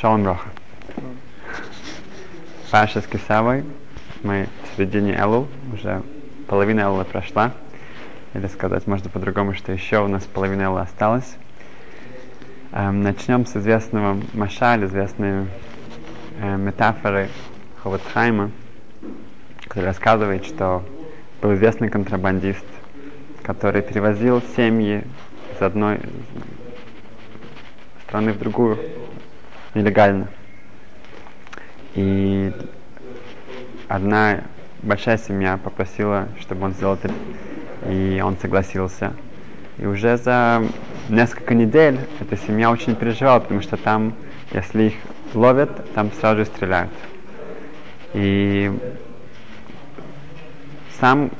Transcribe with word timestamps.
Шалом 0.00 0.24
Роха. 0.24 0.48
Паша 2.70 3.00
с 3.00 3.06
Кисавой. 3.08 3.64
Мы 4.22 4.46
в 4.62 4.76
середине 4.76 5.18
Элул. 5.18 5.48
Уже 5.72 6.04
половина 6.46 6.82
Элула 6.82 7.02
прошла. 7.02 7.52
Или 8.32 8.46
сказать 8.46 8.86
можно 8.86 9.10
по-другому, 9.10 9.54
что 9.54 9.72
еще 9.72 9.98
у 9.98 10.06
нас 10.06 10.22
половина 10.22 10.66
Элула 10.66 10.82
осталась. 10.82 11.36
Эм, 12.70 13.02
начнем 13.02 13.44
с 13.44 13.56
известного 13.56 14.16
Машаль, 14.34 14.84
известной 14.84 15.48
э, 16.38 16.56
метафоры 16.56 17.28
Ховацхайма, 17.82 18.52
который 19.64 19.86
рассказывает, 19.86 20.44
что 20.44 20.84
был 21.42 21.54
известный 21.54 21.88
контрабандист, 21.88 22.66
который 23.42 23.82
перевозил 23.82 24.42
семьи 24.54 25.02
из 25.56 25.60
одной 25.60 25.98
страны 28.06 28.32
в 28.32 28.38
другую 28.38 28.78
нелегально. 29.74 30.28
И 31.94 32.52
одна 33.88 34.42
большая 34.82 35.18
семья 35.18 35.58
попросила, 35.62 36.28
чтобы 36.40 36.66
он 36.66 36.72
сделал 36.74 36.94
это, 36.94 37.10
и 37.88 38.20
он 38.24 38.36
согласился. 38.38 39.12
И 39.78 39.86
уже 39.86 40.16
за 40.16 40.62
несколько 41.08 41.54
недель 41.54 41.98
эта 42.20 42.36
семья 42.36 42.70
очень 42.70 42.96
переживала, 42.96 43.40
потому 43.40 43.62
что 43.62 43.76
там, 43.76 44.14
если 44.52 44.84
их 44.84 44.94
ловят, 45.34 45.92
там 45.94 46.10
сразу 46.12 46.38
же 46.38 46.44
стреляют. 46.46 46.90
И 48.14 48.72
сам 51.00 51.30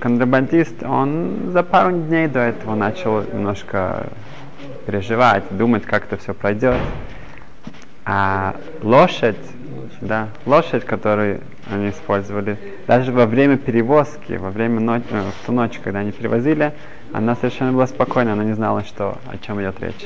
контрабандист, 0.00 0.82
он 0.82 1.50
за 1.52 1.62
пару 1.62 1.92
дней 1.92 2.28
до 2.28 2.40
этого 2.40 2.74
начал 2.74 3.22
немножко 3.22 4.08
переживать, 4.86 5.44
думать, 5.50 5.84
как 5.84 6.04
это 6.04 6.16
все 6.16 6.34
пройдет. 6.34 6.76
А 8.04 8.56
лошадь, 8.82 9.36
да, 10.00 10.28
лошадь, 10.46 10.84
которую 10.84 11.40
они 11.70 11.90
использовали, 11.90 12.58
даже 12.86 13.12
во 13.12 13.26
время 13.26 13.56
перевозки, 13.56 14.32
во 14.32 14.50
время 14.50 14.80
ночи, 14.80 15.04
э, 15.10 15.22
в 15.22 15.46
ту 15.46 15.52
ночь, 15.52 15.78
когда 15.82 16.00
они 16.00 16.10
перевозили, 16.10 16.72
она 17.12 17.36
совершенно 17.36 17.72
была 17.72 17.86
спокойна, 17.86 18.32
она 18.32 18.44
не 18.44 18.54
знала, 18.54 18.82
что, 18.84 19.18
о 19.30 19.38
чем 19.38 19.60
идет 19.60 19.80
речь. 19.80 20.04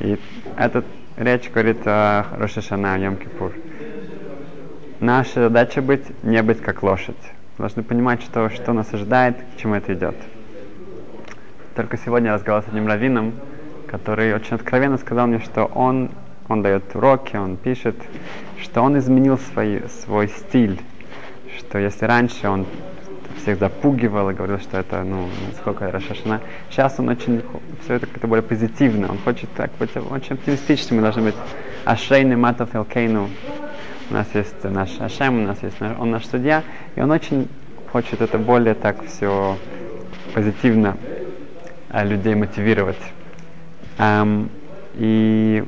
И 0.00 0.18
эта 0.56 0.82
речь 1.16 1.50
говорит 1.50 1.86
о 1.86 2.24
Рошашана, 2.36 2.98
Йом-Кипур. 2.98 3.52
Наша 5.00 5.42
задача 5.42 5.82
быть, 5.82 6.04
не 6.24 6.42
быть 6.42 6.60
как 6.60 6.82
лошадь. 6.82 7.14
Должны 7.58 7.82
понимать, 7.82 8.22
что, 8.22 8.50
что 8.50 8.72
нас 8.72 8.92
ожидает, 8.92 9.36
к 9.36 9.60
чему 9.60 9.74
это 9.74 9.94
идет. 9.94 10.16
Только 11.76 11.96
сегодня 11.96 12.28
я 12.28 12.34
разговаривал 12.34 12.66
с 12.66 12.68
одним 12.68 12.88
раввином, 12.88 13.34
который 13.86 14.34
очень 14.34 14.54
откровенно 14.54 14.96
сказал 14.98 15.26
мне, 15.26 15.40
что 15.40 15.66
он, 15.66 16.10
он 16.48 16.62
дает 16.62 16.94
уроки, 16.94 17.36
он 17.36 17.56
пишет, 17.56 17.96
что 18.60 18.82
он 18.82 18.98
изменил 18.98 19.38
свой, 19.38 19.82
свой 20.02 20.28
стиль, 20.28 20.80
что 21.58 21.78
если 21.78 22.04
раньше 22.04 22.48
он 22.48 22.66
всех 23.42 23.58
запугивал 23.58 24.30
и 24.30 24.34
говорил, 24.34 24.58
что 24.58 24.78
это, 24.78 25.02
ну, 25.02 25.28
сколько 25.60 25.90
Рашашана, 25.90 26.40
сейчас 26.70 26.98
он 26.98 27.08
очень, 27.08 27.42
все 27.82 27.94
это 27.94 28.06
как-то 28.06 28.26
более 28.26 28.42
позитивно, 28.42 29.10
он 29.10 29.18
хочет 29.18 29.50
так 29.54 29.70
быть 29.78 29.96
очень 29.96 30.34
оптимистичным, 30.34 30.96
мы 30.96 31.02
должны 31.02 31.22
быть 31.22 31.34
Ашейны 31.84 32.36
Матов 32.36 32.74
Элкейну, 32.74 33.28
у 34.10 34.14
нас 34.14 34.26
есть 34.34 34.62
наш 34.64 35.00
Ашем, 35.00 35.44
у 35.44 35.46
нас 35.46 35.62
есть 35.62 35.80
наш, 35.80 35.98
он 35.98 36.10
наш 36.10 36.26
судья, 36.26 36.62
и 36.94 37.00
он 37.00 37.10
очень 37.10 37.48
хочет 37.92 38.20
это 38.20 38.38
более 38.38 38.74
так 38.74 39.04
все 39.06 39.56
позитивно 40.34 40.96
а, 41.90 42.04
людей 42.04 42.34
мотивировать. 42.34 42.98
Um, 43.98 44.48
и 44.96 45.64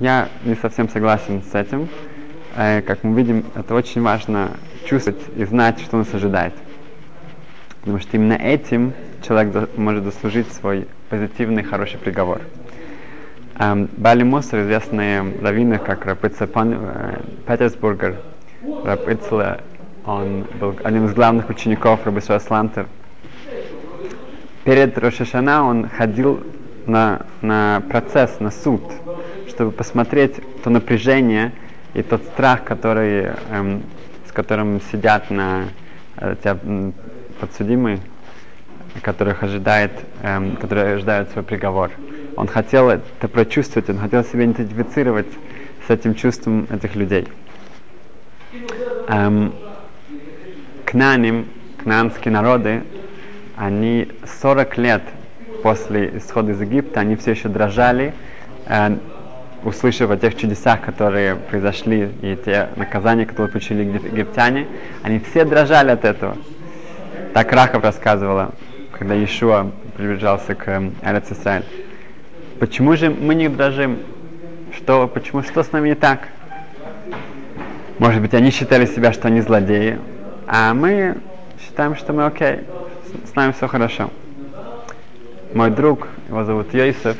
я 0.00 0.28
не 0.44 0.54
совсем 0.54 0.88
согласен 0.88 1.42
с 1.42 1.54
этим. 1.54 1.88
Э, 2.56 2.82
как 2.82 3.04
мы 3.04 3.16
видим, 3.16 3.44
это 3.54 3.74
очень 3.74 4.02
важно 4.02 4.50
чувствовать 4.86 5.20
и 5.36 5.44
знать, 5.44 5.80
что 5.80 5.96
нас 5.96 6.12
ожидает. 6.12 6.54
Потому 7.80 8.00
что 8.00 8.16
именно 8.16 8.34
этим 8.34 8.92
человек 9.26 9.68
может 9.76 10.04
заслужить 10.04 10.52
свой 10.52 10.88
позитивный, 11.10 11.62
хороший 11.62 11.98
приговор. 11.98 12.40
Um, 13.56 13.88
Бали 13.96 14.24
Мусор, 14.24 14.62
известные 14.62 15.22
раввины, 15.40 15.78
как 15.78 16.04
Рапыца 16.06 16.48
э, 16.52 17.20
Петербургер, 17.46 18.16
Рапыцла, 18.84 19.60
он 20.04 20.44
был 20.60 20.74
одним 20.82 21.06
из 21.06 21.14
главных 21.14 21.48
учеников 21.48 22.04
Рабисуа 22.04 22.40
Слантер. 22.40 22.88
Перед 24.64 24.98
Рошашана 24.98 25.64
он 25.64 25.88
ходил 25.88 26.42
на, 26.86 27.22
на 27.42 27.82
процесс, 27.88 28.40
на 28.40 28.50
суд, 28.50 28.82
чтобы 29.54 29.70
посмотреть 29.70 30.34
то 30.62 30.70
напряжение 30.70 31.52
и 31.94 32.02
тот 32.02 32.22
страх, 32.24 32.64
который, 32.64 33.30
эм, 33.50 33.82
с 34.26 34.32
которым 34.32 34.80
сидят 34.90 35.30
на 35.30 35.68
э, 36.16 36.34
тебя, 36.42 36.58
подсудимые, 37.38 38.00
которых 39.00 39.44
ожидает, 39.44 39.92
эм, 40.22 40.56
которые 40.56 40.94
ожидают 40.94 41.30
свой 41.30 41.44
приговор. 41.44 41.92
Он 42.36 42.48
хотел 42.48 42.90
это 42.90 43.28
прочувствовать, 43.28 43.88
он 43.88 43.98
хотел 43.98 44.24
себя 44.24 44.44
идентифицировать 44.44 45.28
с 45.86 45.90
этим 45.90 46.16
чувством 46.16 46.66
этих 46.70 46.96
людей. 46.96 47.28
Эм, 49.06 49.54
кнаним, 50.84 51.46
кнанские 51.80 52.32
народы, 52.32 52.82
они 53.56 54.08
40 54.40 54.78
лет 54.78 55.02
после 55.62 56.18
исхода 56.18 56.52
из 56.52 56.60
Египта, 56.60 57.00
они 57.00 57.14
все 57.14 57.32
еще 57.32 57.48
дрожали, 57.48 58.14
э, 58.66 58.98
услышав 59.64 60.10
о 60.10 60.16
тех 60.16 60.36
чудесах, 60.36 60.80
которые 60.82 61.36
произошли, 61.36 62.10
и 62.22 62.36
те 62.44 62.68
наказания, 62.76 63.26
которые 63.26 63.50
получили 63.50 63.82
египтяне, 63.82 64.66
они 65.02 65.18
все 65.18 65.44
дрожали 65.44 65.90
от 65.90 66.04
этого. 66.04 66.36
Так 67.32 67.52
Рахов 67.52 67.82
рассказывала, 67.82 68.52
когда 68.92 69.14
Иешуа 69.14 69.70
приближался 69.96 70.54
к 70.54 70.82
Эрец 71.02 71.32
Исраиль. 71.32 71.64
Почему 72.60 72.96
же 72.96 73.10
мы 73.10 73.34
не 73.34 73.48
дрожим? 73.48 73.98
Что, 74.76 75.08
почему, 75.08 75.42
что 75.42 75.62
с 75.62 75.72
нами 75.72 75.90
не 75.90 75.94
так? 75.94 76.28
Может 77.98 78.20
быть, 78.20 78.34
они 78.34 78.50
считали 78.50 78.86
себя, 78.86 79.12
что 79.12 79.28
они 79.28 79.40
злодеи, 79.40 79.98
а 80.46 80.74
мы 80.74 81.16
считаем, 81.64 81.96
что 81.96 82.12
мы 82.12 82.26
окей, 82.26 82.60
с 83.24 83.34
нами 83.34 83.52
все 83.52 83.68
хорошо 83.68 84.10
мой 85.54 85.70
друг, 85.70 86.08
его 86.28 86.44
зовут 86.44 86.74
Йосиф, 86.74 87.16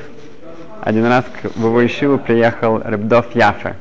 один 0.84 1.06
раз 1.06 1.24
в 1.54 1.80
его 2.02 2.18
приехал 2.18 2.78
Рыбдов 2.84 3.34
Яфе. 3.34 3.74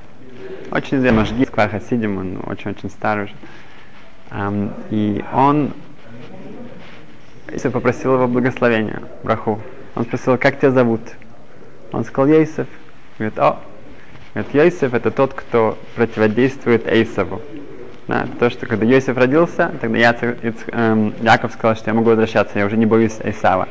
Очень 0.71 0.99
известный 0.99 1.19
Машги, 1.19 1.45
Хасидим, 1.45 2.17
он 2.17 2.39
очень-очень 2.47 2.89
старый 2.89 3.25
уже. 3.25 3.33
Um, 4.31 4.71
и 4.89 5.23
он 5.33 5.73
Йосиф 7.51 7.73
попросил 7.73 8.15
его 8.15 8.27
благословения, 8.27 9.01
браху. 9.21 9.59
Он 9.95 10.05
спросил, 10.05 10.37
как 10.37 10.59
тебя 10.59 10.71
зовут? 10.71 11.01
Он 11.91 12.05
сказал, 12.05 12.29
Йосиф. 12.29 12.67
Говорит, 13.19 13.37
о, 13.37 13.59
говорит, 14.33 14.53
Йосиф 14.53 14.93
это 14.93 15.11
тот, 15.11 15.33
кто 15.33 15.77
противодействует 15.95 16.87
Эйсову. 16.87 17.41
Да, 18.07 18.27
то, 18.39 18.49
что 18.49 18.65
когда 18.65 18.85
Йосиф 18.85 19.17
родился, 19.17 19.73
тогда 19.81 19.97
Яцек, 19.97 20.37
эм, 20.67 21.13
Яков 21.21 21.51
сказал, 21.51 21.75
что 21.75 21.89
я 21.89 21.95
могу 21.95 22.11
возвращаться, 22.11 22.57
я 22.57 22.65
уже 22.65 22.77
не 22.77 22.85
боюсь 22.85 23.19
Эйсава. 23.21 23.67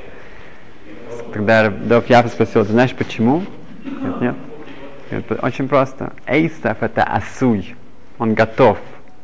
Когда 1.33 1.71
Дов 1.71 2.09
Яфа 2.11 2.29
спросил, 2.29 2.65
ты 2.65 2.73
знаешь 2.73 2.93
почему? 2.93 3.43
Нет, 3.85 4.21
нет. 4.21 4.35
Это 5.11 5.35
очень 5.45 5.69
просто. 5.69 6.13
Эйсов 6.27 6.83
это 6.83 7.05
асуй. 7.05 7.75
Он 8.19 8.35
готов. 8.35 8.79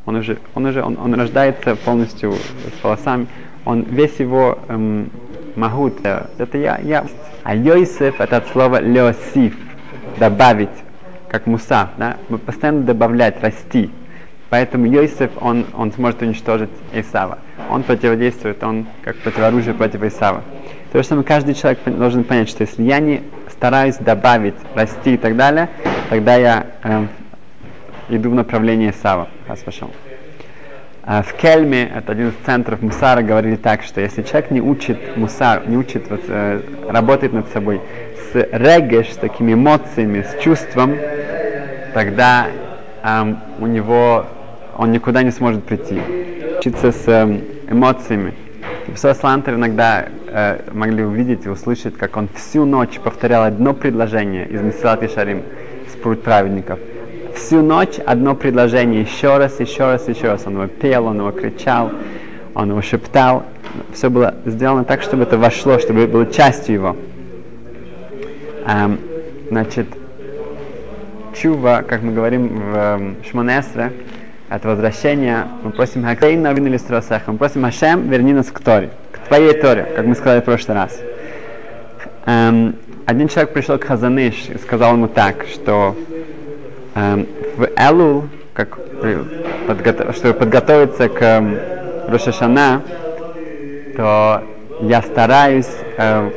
Он 0.05 0.15
уже, 0.15 0.37
он 0.55 0.65
уже, 0.65 0.81
он, 0.81 0.97
он 0.97 1.13
рождается 1.13 1.75
полностью 1.75 2.33
с 2.33 2.83
волосами. 2.83 3.27
Он 3.65 3.83
весь 3.83 4.19
его 4.19 4.57
эм, 4.67 5.11
магут, 5.55 5.99
э, 6.03 6.25
это 6.37 6.57
я, 6.57 6.79
я. 6.79 7.05
А 7.43 7.55
Йосиф 7.55 8.19
это 8.19 8.37
от 8.37 8.47
слова 8.47 8.81
леосиф, 8.81 9.55
добавить, 10.17 10.69
как 11.27 11.45
мусав, 11.45 11.89
да? 11.97 12.17
Постоянно 12.45 12.81
добавлять, 12.83 13.41
расти. 13.43 13.91
Поэтому 14.49 14.87
Йосиф, 14.87 15.29
он, 15.39 15.65
он 15.75 15.91
сможет 15.91 16.21
уничтожить 16.23 16.71
Исава. 16.91 17.37
Он 17.69 17.83
противодействует, 17.83 18.63
он 18.63 18.87
как 19.03 19.17
противоружие 19.17 19.75
против 19.75 20.01
Исава. 20.03 20.43
То 20.91 20.97
же 20.97 21.07
самое 21.07 21.25
каждый 21.25 21.53
человек 21.53 21.79
должен 21.85 22.23
понять, 22.23 22.49
что 22.49 22.63
если 22.63 22.81
я 22.83 22.99
не 22.99 23.21
стараюсь 23.51 23.97
добавить, 23.97 24.55
расти 24.73 25.13
и 25.13 25.17
так 25.17 25.35
далее, 25.35 25.69
тогда 26.09 26.35
я 26.35 26.65
э, 26.83 27.05
иду 28.09 28.31
в 28.31 28.35
направлении 28.35 28.91
Сава. 28.91 29.27
А 31.03 31.23
в 31.23 31.33
Кельме, 31.33 31.91
это 31.95 32.11
один 32.11 32.29
из 32.29 32.33
центров 32.45 32.81
Мусара, 32.81 33.21
говорили 33.21 33.55
так, 33.55 33.83
что 33.83 34.01
если 34.01 34.21
человек 34.23 34.51
не 34.51 34.61
учит 34.61 35.17
Мусар, 35.17 35.67
не 35.67 35.77
учит 35.77 36.09
вот, 36.09 36.21
э, 36.27 36.61
работать 36.87 37.33
над 37.33 37.47
собой 37.49 37.81
с 38.31 38.35
регеш, 38.35 39.13
с 39.13 39.17
такими 39.17 39.53
эмоциями, 39.53 40.23
с 40.23 40.41
чувством, 40.41 40.97
тогда 41.93 42.47
э, 43.03 43.33
у 43.59 43.67
него 43.67 44.25
он 44.77 44.91
никуда 44.91 45.23
не 45.23 45.31
сможет 45.31 45.63
прийти. 45.65 46.01
Учиться 46.59 46.91
с 46.91 47.03
э, 47.07 47.41
эмоциями. 47.69 48.33
Писал 48.87 49.15
Слантер 49.15 49.55
иногда 49.55 50.09
э, 50.31 50.59
могли 50.73 51.03
увидеть 51.03 51.45
и 51.45 51.49
услышать, 51.49 51.97
как 51.97 52.17
он 52.17 52.29
всю 52.35 52.65
ночь 52.65 52.99
повторял 52.99 53.43
одно 53.43 53.73
предложение 53.73 54.47
из 54.47 54.61
Месилат 54.61 55.03
Ишарим 55.03 55.43
с 55.91 55.95
пруд 55.95 56.21
праведников. 56.23 56.79
Всю 57.35 57.61
ночь 57.61 57.99
одно 58.05 58.35
предложение, 58.35 59.01
еще 59.01 59.37
раз, 59.37 59.59
еще 59.59 59.83
раз, 59.83 60.07
еще 60.07 60.27
раз. 60.27 60.45
Он 60.45 60.53
его 60.53 60.67
пел, 60.67 61.05
он 61.05 61.19
его 61.19 61.31
кричал, 61.31 61.91
он 62.53 62.69
его 62.69 62.81
шептал. 62.81 63.43
Все 63.93 64.09
было 64.09 64.35
сделано 64.45 64.83
так, 64.83 65.01
чтобы 65.01 65.23
это 65.23 65.37
вошло, 65.37 65.79
чтобы 65.79 66.07
было 66.07 66.25
частью 66.25 66.75
его. 66.75 66.95
Эм, 68.67 68.99
значит, 69.49 69.87
чува, 71.33 71.81
как 71.81 72.01
мы 72.01 72.13
говорим 72.13 72.71
в 72.71 72.75
эм, 72.75 73.15
Шмонесре, 73.29 73.91
это 74.49 74.67
возвращение, 74.67 75.45
мы 75.63 75.71
просим 75.71 76.03
Хакейн 76.03 76.41
на 76.41 76.53
вину 76.53 76.69
мы 76.69 77.37
просим 77.37 77.63
Хашем, 77.63 78.09
верни 78.09 78.33
нас 78.33 78.47
к 78.47 78.59
Торе, 78.59 78.89
твоей 79.29 79.53
Торе, 79.53 79.87
как 79.95 80.05
мы 80.05 80.15
сказали 80.15 80.41
в 80.41 80.43
прошлый 80.43 80.75
раз. 80.75 80.99
Эм, 82.25 82.75
один 83.05 83.27
человек 83.27 83.53
пришел 83.53 83.77
к 83.77 83.83
Хазаныш 83.85 84.49
и 84.49 84.57
сказал 84.57 84.93
ему 84.93 85.07
так, 85.07 85.45
что 85.53 85.95
эм, 86.95 87.27
в 87.55 87.69
Элул, 87.77 88.23
как 88.53 88.77
подго- 89.67 90.13
чтобы 90.15 90.33
подготовиться 90.33 91.09
к 91.09 91.21
эм, 91.21 91.57
Рошашана, 92.07 92.81
то 93.95 94.43
я 94.81 95.01
стараюсь 95.03 95.69
э, 95.97 96.31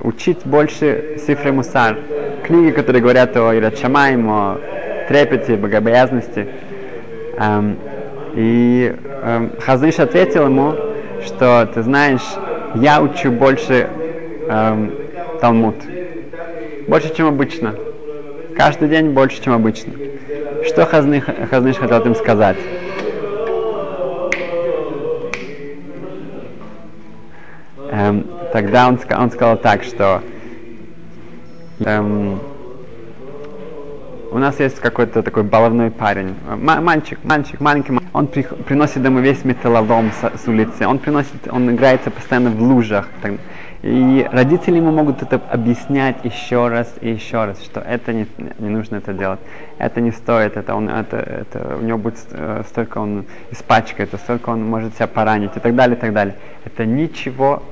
учить 0.00 0.40
больше 0.44 1.18
Сифры 1.24 1.52
Мусар, 1.52 1.98
книги, 2.44 2.72
которые 2.72 3.00
говорят 3.00 3.36
о 3.36 3.54
Ирачамаем, 3.54 4.28
о 4.28 4.60
трепете, 5.08 5.56
богобоязности. 5.56 6.48
Эм, 7.38 7.78
и 8.34 8.92
эм, 9.22 9.52
Хазныш 9.60 10.00
ответил 10.00 10.46
ему, 10.46 10.93
что 11.24 11.66
ты 11.72 11.82
знаешь, 11.82 12.22
я 12.74 13.00
учу 13.00 13.30
больше 13.30 13.88
эм, 14.48 14.92
Талмуд. 15.40 15.76
Больше, 16.88 17.14
чем 17.14 17.26
обычно. 17.26 17.74
Каждый 18.56 18.88
день 18.88 19.10
больше, 19.10 19.42
чем 19.42 19.54
обычно. 19.54 19.92
Что 20.66 20.86
Хазныш, 20.86 21.24
Хазныш 21.50 21.76
хотел 21.76 22.00
им 22.00 22.14
сказать? 22.14 22.56
Эм, 27.90 28.26
тогда 28.52 28.88
он, 28.88 28.98
он 29.18 29.30
сказал 29.30 29.56
так, 29.56 29.82
что 29.82 30.22
эм, 31.84 32.40
у 34.34 34.38
нас 34.38 34.58
есть 34.58 34.80
какой-то 34.80 35.22
такой 35.22 35.44
баловной 35.44 35.92
парень, 35.92 36.34
мальчик, 36.58 37.20
мальчик, 37.22 37.60
маленький, 37.60 37.96
он 38.12 38.26
при, 38.26 38.42
приносит 38.42 39.00
домой 39.00 39.22
весь 39.22 39.44
металлолом 39.44 40.10
с, 40.10 40.42
с 40.42 40.48
улицы, 40.48 40.88
он 40.88 40.98
приносит, 40.98 41.46
он 41.48 41.70
играется 41.70 42.10
постоянно 42.10 42.50
в 42.50 42.60
лужах. 42.60 43.06
Так, 43.22 43.34
и 43.82 44.28
родители 44.32 44.78
ему 44.78 44.90
могут 44.90 45.22
это 45.22 45.40
объяснять 45.50 46.16
еще 46.24 46.66
раз 46.66 46.92
и 47.00 47.10
еще 47.10 47.44
раз, 47.44 47.62
что 47.62 47.78
это 47.80 48.12
не, 48.12 48.26
не 48.58 48.70
нужно 48.70 48.96
это 48.96 49.12
делать, 49.12 49.38
это 49.78 50.00
не 50.00 50.10
стоит, 50.10 50.56
это, 50.56 50.74
он, 50.74 50.88
это, 50.88 51.16
это 51.16 51.76
у 51.80 51.84
него 51.84 51.98
будет 51.98 52.18
э, 52.32 52.64
столько 52.66 52.98
он 52.98 53.26
испачкается, 53.52 54.16
столько 54.16 54.50
он 54.50 54.68
может 54.68 54.96
себя 54.96 55.06
поранить 55.06 55.56
и 55.56 55.60
так 55.60 55.76
далее, 55.76 55.96
и 55.96 56.00
так 56.00 56.12
далее. 56.12 56.34
Это 56.64 56.84
ничего 56.84 57.62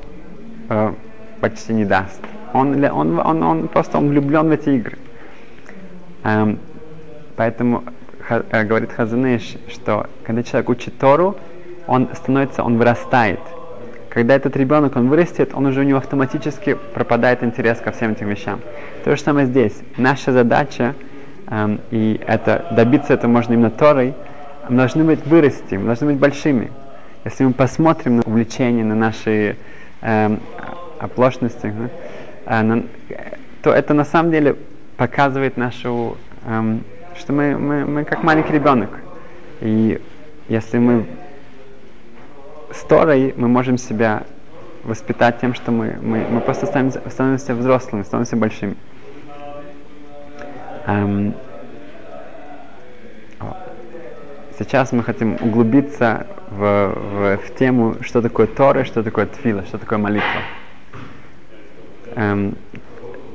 э, 0.69 0.93
почти 1.41 1.73
не 1.73 1.85
даст. 1.85 2.20
Он, 2.53 2.85
он, 2.85 3.19
он, 3.19 3.43
он 3.43 3.69
просто 3.69 3.99
он 3.99 4.11
влюблен 4.11 4.47
в 4.47 4.53
эти 4.53 4.69
игры. 4.69 4.99
Эм, 6.24 6.58
поэтому 7.36 7.84
э, 8.28 8.64
говорит 8.64 8.92
Хазанеш, 8.92 9.56
что 9.69 10.06
когда 10.24 10.42
человек 10.42 10.69
учит 10.69 10.98
Тору, 10.98 11.36
он 11.86 12.08
становится, 12.14 12.62
он 12.62 12.78
вырастает. 12.78 13.40
Когда 14.08 14.34
этот 14.34 14.56
ребенок, 14.56 14.96
он 14.96 15.08
вырастет, 15.08 15.50
он 15.54 15.66
уже 15.66 15.80
у 15.80 15.82
него 15.84 15.98
автоматически 15.98 16.74
пропадает 16.94 17.42
интерес 17.42 17.78
ко 17.78 17.92
всем 17.92 18.12
этим 18.12 18.28
вещам. 18.28 18.60
То 19.04 19.16
же 19.16 19.22
самое 19.22 19.46
здесь. 19.46 19.74
Наша 19.96 20.32
задача, 20.32 20.94
эм, 21.48 21.80
и 21.90 22.20
это 22.26 22.66
добиться 22.72 23.14
этого 23.14 23.30
можно 23.30 23.54
именно 23.54 23.70
Торой, 23.70 24.14
мы 24.68 24.76
должны 24.76 25.02
быть 25.02 25.26
вырасти, 25.26 25.75
мы 25.75 25.86
должны 25.86 26.08
быть 26.08 26.18
большими. 26.18 26.70
Если 27.25 27.44
мы 27.44 27.52
посмотрим 27.52 28.16
на 28.16 28.22
увлечение, 28.22 28.84
на 28.84 28.94
наши 28.94 29.56
эм, 30.02 30.40
оплошности, 31.00 31.72
э, 32.46 32.62
на, 32.62 32.84
то 33.62 33.72
это 33.72 33.94
на 33.94 34.04
самом 34.04 34.30
деле 34.30 34.56
показывает 35.02 35.56
нашу, 35.56 36.16
эм, 36.46 36.84
что 37.19 37.32
мы, 37.32 37.58
мы, 37.58 37.84
мы 37.84 38.04
как 38.04 38.22
маленький 38.22 38.52
ребенок. 38.52 38.90
И 39.60 40.00
если 40.49 40.78
мы 40.78 41.06
с 42.70 42.84
Торой, 42.84 43.34
мы 43.37 43.49
можем 43.49 43.78
себя 43.78 44.22
воспитать 44.84 45.40
тем, 45.40 45.54
что 45.54 45.72
мы, 45.72 45.99
мы, 46.00 46.25
мы 46.31 46.40
просто 46.40 46.66
становимся, 46.66 47.02
становимся 47.10 47.54
взрослыми, 47.56 48.04
становимся 48.04 48.37
большими. 48.37 48.76
Эм, 50.87 51.34
сейчас 54.56 54.93
мы 54.93 55.02
хотим 55.02 55.37
углубиться 55.40 56.28
в, 56.49 56.94
в, 56.94 57.38
в 57.38 57.54
тему, 57.58 57.96
что 58.02 58.22
такое 58.22 58.46
Тора, 58.46 58.84
что 58.84 59.02
такое 59.02 59.26
Тфила, 59.26 59.64
что 59.64 59.78
такое 59.78 59.99
молитва. 59.99 60.43
Эм, 62.14 62.56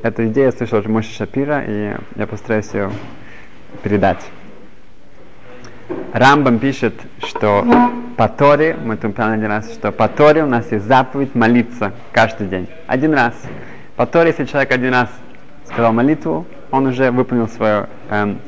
Эту 0.04 0.28
идею 0.28 0.48
я 0.48 0.52
слышал 0.52 0.78
от 0.78 0.88
Моши 0.88 1.12
Шапира, 1.12 1.64
и 1.66 1.96
я 2.16 2.28
постараюсь 2.28 2.72
ее 2.74 2.92
передать. 3.82 4.24
Рамбам 6.14 6.60
пишет, 6.60 6.94
что 7.26 7.66
по 8.16 8.30
Торе, 8.30 8.78
мы 8.84 8.96
тут 8.96 9.12
упоминали 9.12 9.40
один 9.40 9.50
раз, 9.50 9.74
что 9.74 9.92
по 9.92 10.08
Торе 10.08 10.44
у 10.44 10.48
нас 10.48 10.72
есть 10.72 10.86
заповедь 10.86 11.34
молиться 11.34 11.94
каждый 12.12 12.48
день. 12.48 12.68
Один 12.86 13.14
раз. 13.14 13.34
По 13.96 14.06
Торе, 14.06 14.30
если 14.30 14.46
человек 14.46 14.72
один 14.72 14.94
раз 14.94 15.10
сказал 15.66 15.94
молитву, 15.94 16.46
он 16.70 16.86
уже 16.86 17.10
выполнил 17.10 17.48
свое 17.48 17.88
эм, 18.10 18.40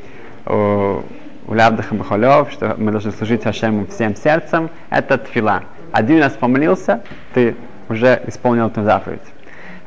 улявдаха 1.47 1.95
бахолев, 1.95 2.51
что 2.51 2.75
мы 2.77 2.91
должны 2.91 3.11
служить 3.11 3.43
Хашему 3.43 3.87
всем 3.87 4.15
сердцем, 4.15 4.69
это 4.89 5.17
тфила. 5.17 5.63
Один 5.91 6.21
раз 6.21 6.33
помолился, 6.33 7.01
ты 7.33 7.55
уже 7.89 8.21
исполнил 8.27 8.67
эту 8.67 8.83
заповедь. 8.83 9.21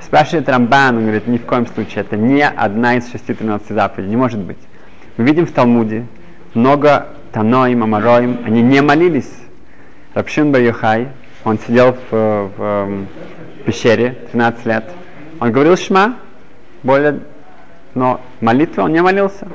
Спрашивает 0.04 0.48
Рамбан, 0.48 0.96
он 0.96 1.02
говорит, 1.02 1.26
ни 1.26 1.38
в 1.38 1.46
коем 1.46 1.66
случае, 1.66 2.00
это 2.00 2.16
не 2.16 2.42
одна 2.42 2.96
из 2.96 3.10
шести 3.10 3.34
13 3.34 3.68
заповедей, 3.68 4.10
не 4.10 4.16
может 4.16 4.40
быть. 4.40 4.58
Мы 5.16 5.24
видим 5.24 5.46
в 5.46 5.52
Талмуде 5.52 6.06
много 6.54 7.08
Таноим, 7.32 7.82
Амароим, 7.82 8.40
они 8.44 8.62
не 8.62 8.82
молились. 8.82 9.32
Рабшин 10.14 10.52
Байохай, 10.52 11.08
он 11.44 11.58
сидел 11.58 11.96
в, 12.10 12.12
в, 12.12 12.50
в 12.58 13.06
пещере 13.64 14.16
13 14.32 14.66
лет. 14.66 14.84
Он 15.40 15.50
говорил 15.50 15.76
Шма, 15.76 16.16
более, 16.82 17.20
но 17.94 18.20
молитвы 18.40 18.82
он 18.82 18.92
не 18.92 19.00
молился. 19.00 19.48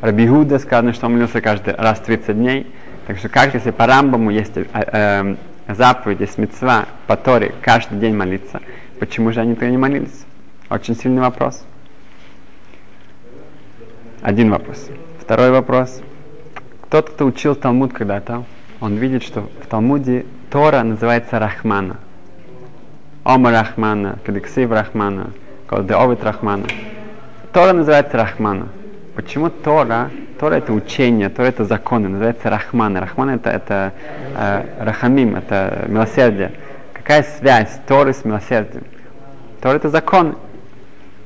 Рабигуда 0.00 0.58
сказано, 0.58 0.92
что 0.92 1.06
он 1.06 1.12
молился 1.12 1.40
каждый 1.40 1.74
раз 1.74 2.00
30 2.00 2.36
дней. 2.36 2.66
Так 3.06 3.18
что 3.18 3.28
как 3.28 3.54
если 3.54 3.70
по 3.70 3.86
Рамбаму 3.86 4.30
есть 4.30 4.56
э, 4.56 4.64
э, 4.72 5.36
заповедь, 5.74 6.20
есть 6.20 6.38
мецва 6.38 6.86
по 7.06 7.16
Торе 7.16 7.54
каждый 7.62 7.98
день 7.98 8.14
молиться, 8.14 8.60
Почему 9.00 9.32
же 9.32 9.40
они 9.40 9.54
тогда 9.54 9.70
не 9.70 9.78
молились? 9.78 10.26
Очень 10.68 10.94
сильный 10.94 11.22
вопрос. 11.22 11.64
Один 14.20 14.50
вопрос. 14.50 14.90
Второй 15.18 15.50
вопрос. 15.50 16.02
Тот, 16.90 17.08
кто 17.08 17.24
учил 17.24 17.54
Талмуд 17.54 17.94
когда-то, 17.94 18.44
он 18.78 18.96
видит, 18.96 19.22
что 19.22 19.40
в 19.40 19.66
Талмуде 19.68 20.26
Тора 20.50 20.82
называется 20.82 21.38
Рахмана. 21.38 21.96
Ома 23.24 23.50
Рахмана, 23.50 24.18
Кадексив 24.26 24.70
Рахмана, 24.70 25.30
Колдеовит 25.66 26.22
Рахмана. 26.22 26.66
Тора 27.54 27.72
называется 27.72 28.18
Рахмана. 28.18 28.68
Почему 29.14 29.48
Тора? 29.48 30.10
Тора 30.40 30.54
это 30.54 30.72
учение, 30.72 31.28
Тора 31.28 31.48
это 31.48 31.66
законы, 31.66 32.08
называется 32.08 32.48
Рахмана. 32.48 33.00
Рахмана 33.00 33.32
это, 33.32 33.50
это 33.50 33.92
э, 34.34 34.84
Рахамим, 34.84 35.36
это 35.36 35.84
милосердие. 35.86 36.52
Какая 36.94 37.24
связь 37.24 37.78
Торы 37.86 38.14
с 38.14 38.24
милосердием? 38.24 38.84
Тора 39.60 39.76
это 39.76 39.90
закон. 39.90 40.38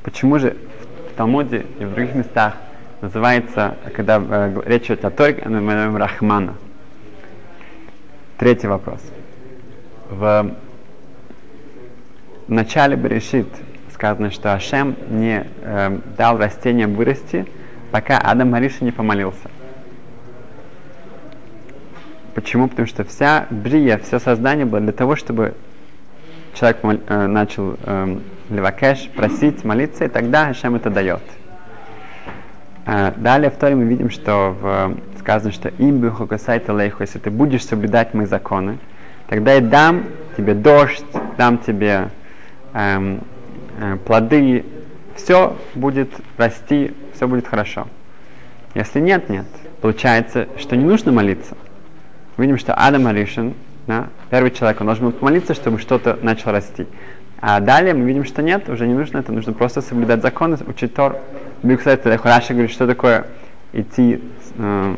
Почему 0.02 0.40
же 0.40 0.56
в 1.12 1.16
Талмуде 1.16 1.64
и 1.78 1.84
в 1.84 1.94
других 1.94 2.16
местах 2.16 2.56
называется, 3.02 3.76
когда 3.94 4.20
э, 4.20 4.62
речь 4.66 4.86
идет 4.86 5.04
о 5.04 5.10
Торе, 5.10 5.40
мы 5.44 5.60
называем 5.60 5.96
Рахмана? 5.96 6.54
Третий 8.36 8.66
вопрос. 8.66 9.00
В 10.10 10.50
начале 12.48 12.96
Берешит 12.96 13.46
сказано, 13.92 14.32
что 14.32 14.54
Ашем 14.54 14.96
не 15.08 15.46
э, 15.62 15.98
дал 16.18 16.36
растениям 16.36 16.94
вырасти, 16.94 17.46
пока 17.94 18.18
Адам 18.18 18.50
Мариша 18.50 18.84
не 18.84 18.90
помолился. 18.90 19.48
Почему? 22.34 22.66
Потому 22.66 22.88
что 22.88 23.04
вся 23.04 23.46
брия, 23.50 23.98
все 23.98 24.18
создание 24.18 24.66
было 24.66 24.80
для 24.80 24.92
того, 24.92 25.14
чтобы 25.14 25.54
человек 26.54 26.78
э, 26.82 27.26
начал 27.28 27.76
э, 27.80 28.18
левакеш, 28.50 29.08
просить, 29.14 29.62
молиться, 29.62 30.06
и 30.06 30.08
тогда 30.08 30.46
Хашем 30.46 30.74
это 30.74 30.90
дает. 30.90 31.22
Э, 32.84 33.12
далее 33.16 33.48
в 33.48 33.54
Торе 33.54 33.76
мы 33.76 33.84
видим, 33.84 34.10
что 34.10 34.56
в, 34.60 34.96
сказано, 35.20 35.52
что 35.52 35.68
им 35.68 35.98
бихокасайта 35.98 36.72
лейху, 36.72 37.04
если 37.04 37.20
ты 37.20 37.30
будешь 37.30 37.64
соблюдать 37.64 38.12
мои 38.12 38.26
законы, 38.26 38.78
тогда 39.28 39.52
я 39.52 39.60
дам 39.60 40.02
тебе 40.36 40.54
дождь, 40.54 41.04
дам 41.38 41.58
тебе 41.58 42.08
эм, 42.72 43.20
э, 43.78 43.98
плоды, 44.04 44.64
все 45.14 45.56
будет 45.76 46.10
расти, 46.36 46.92
все 47.14 47.28
будет 47.28 47.46
хорошо. 47.46 47.86
Если 48.74 49.00
нет, 49.00 49.28
нет. 49.28 49.46
Получается, 49.80 50.48
что 50.58 50.76
не 50.76 50.84
нужно 50.84 51.12
молиться. 51.12 51.56
Видим, 52.36 52.58
что 52.58 52.74
Адам 52.74 53.06
הראשון, 53.06 53.54
да, 53.86 54.08
первый 54.30 54.50
человек, 54.50 54.80
он 54.80 54.86
должен 54.86 55.04
был 55.06 55.12
помолиться, 55.12 55.54
чтобы 55.54 55.78
что-то 55.78 56.18
начало 56.22 56.54
расти. 56.54 56.86
А 57.40 57.60
далее 57.60 57.94
мы 57.94 58.04
видим, 58.04 58.24
что 58.24 58.42
нет, 58.42 58.68
уже 58.68 58.86
не 58.86 58.94
нужно 58.94 59.18
это, 59.18 59.30
нужно 59.30 59.52
просто 59.52 59.82
соблюдать 59.82 60.22
законы, 60.22 60.56
учить 60.66 60.94
Тору. 60.94 61.18
И 61.62 61.78
кстати, 61.78 62.06
Раши 62.06 62.54
говорит, 62.54 62.72
что 62.72 62.86
такое 62.86 63.26
идти, 63.72 64.20
э, 64.56 64.96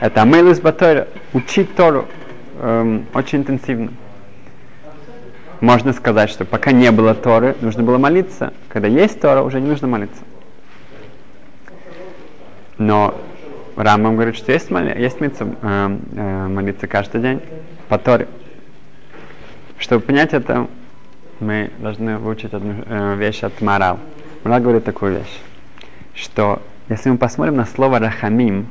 это 0.00 0.22
Амейлус 0.22 0.60
Батойра, 0.60 1.06
учить 1.32 1.74
Тору 1.76 2.06
э, 2.58 3.00
очень 3.14 3.38
интенсивно. 3.38 3.92
Можно 5.60 5.92
сказать, 5.92 6.28
что 6.28 6.44
пока 6.44 6.72
не 6.72 6.90
было 6.90 7.14
Торы, 7.14 7.56
нужно 7.60 7.82
было 7.82 7.96
молиться. 7.96 8.52
Когда 8.68 8.88
есть 8.88 9.20
Тора, 9.20 9.42
уже 9.42 9.60
не 9.60 9.68
нужно 9.68 9.86
молиться. 9.86 10.22
Но 12.78 13.14
Рамбам 13.76 14.14
говорит, 14.14 14.36
что 14.36 14.52
есть, 14.52 14.70
моли, 14.70 14.98
есть 14.98 15.20
митца, 15.20 15.46
э, 15.62 15.98
э, 16.16 16.48
молиться 16.48 16.86
каждый 16.86 17.20
день 17.20 17.40
по 17.88 17.98
Торе. 17.98 18.28
Чтобы 19.78 20.04
понять 20.04 20.32
это, 20.32 20.66
мы 21.40 21.70
должны 21.78 22.18
выучить 22.18 22.54
одну 22.54 22.82
э, 22.86 23.16
вещь 23.16 23.42
от 23.42 23.60
Марал. 23.60 23.98
Марал 24.44 24.60
говорит 24.60 24.84
такую 24.84 25.18
вещь, 25.18 25.40
что 26.14 26.62
если 26.88 27.10
мы 27.10 27.18
посмотрим 27.18 27.56
на 27.56 27.66
слово 27.66 27.98
рахамим, 27.98 28.66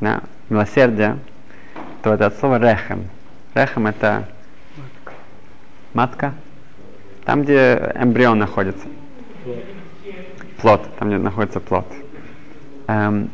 на 0.00 0.22
милосердие, 0.48 1.18
то 2.02 2.14
это 2.14 2.26
от 2.26 2.38
слова 2.38 2.58
рехем. 2.58 3.08
Рехем 3.54 3.86
это 3.86 4.28
матка, 5.92 6.34
там, 7.24 7.42
где 7.42 7.92
эмбрион 7.94 8.38
находится. 8.38 8.86
Плод, 10.60 10.88
там, 10.98 11.08
где 11.08 11.18
находится 11.18 11.60
плод. 11.60 11.86
Эм, 12.86 13.30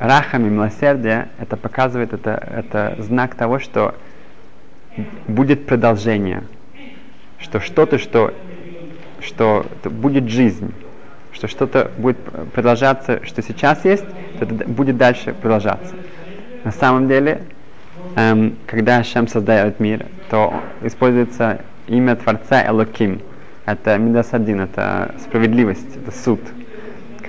рахами 0.00 0.48
милосердие, 0.48 1.28
это 1.38 1.56
показывает, 1.56 2.12
это, 2.14 2.30
это 2.30 2.96
знак 3.02 3.34
того, 3.34 3.58
что 3.58 3.94
будет 5.28 5.66
продолжение, 5.66 6.44
что 7.38 7.60
что-то, 7.60 7.98
что, 7.98 8.32
что 9.20 9.66
будет 9.84 10.28
жизнь, 10.28 10.72
что 11.32 11.48
что-то 11.48 11.90
будет 11.98 12.18
продолжаться, 12.54 13.24
что 13.24 13.42
сейчас 13.42 13.84
есть, 13.84 14.06
то 14.38 14.46
это 14.46 14.54
будет 14.66 14.96
дальше 14.96 15.34
продолжаться. 15.34 15.94
На 16.64 16.72
самом 16.72 17.06
деле, 17.06 17.42
эм, 18.16 18.56
когда 18.66 19.04
Шем 19.04 19.28
создает 19.28 19.80
мир, 19.80 20.06
то 20.30 20.54
используется 20.82 21.60
имя 21.86 22.16
Творца 22.16 22.66
Элоким. 22.66 23.20
Это 23.66 23.98
Мидасадин, 23.98 24.60
это 24.60 25.14
справедливость, 25.20 25.96
это 25.96 26.10
суд. 26.10 26.40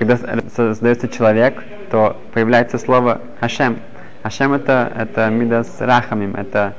Когда 0.01 0.17
создается 0.55 1.07
человек, 1.07 1.63
то 1.91 2.19
появляется 2.33 2.79
слово 2.79 3.21
Хашем. 3.39 3.77
Хашем 4.23 4.53
это, 4.53 4.91
это 4.95 5.29
Мидас 5.29 5.79
Рахамим, 5.79 6.33
это 6.33 6.73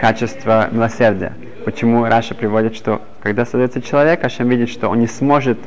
качество 0.00 0.66
милосердия. 0.72 1.34
Почему 1.66 2.06
Раша 2.06 2.34
приводит, 2.34 2.74
что 2.74 3.02
когда 3.20 3.44
создается 3.44 3.82
человек, 3.82 4.22
Хашем 4.22 4.48
видит, 4.48 4.70
что 4.70 4.88
он 4.88 5.00
не 5.00 5.06
сможет 5.06 5.58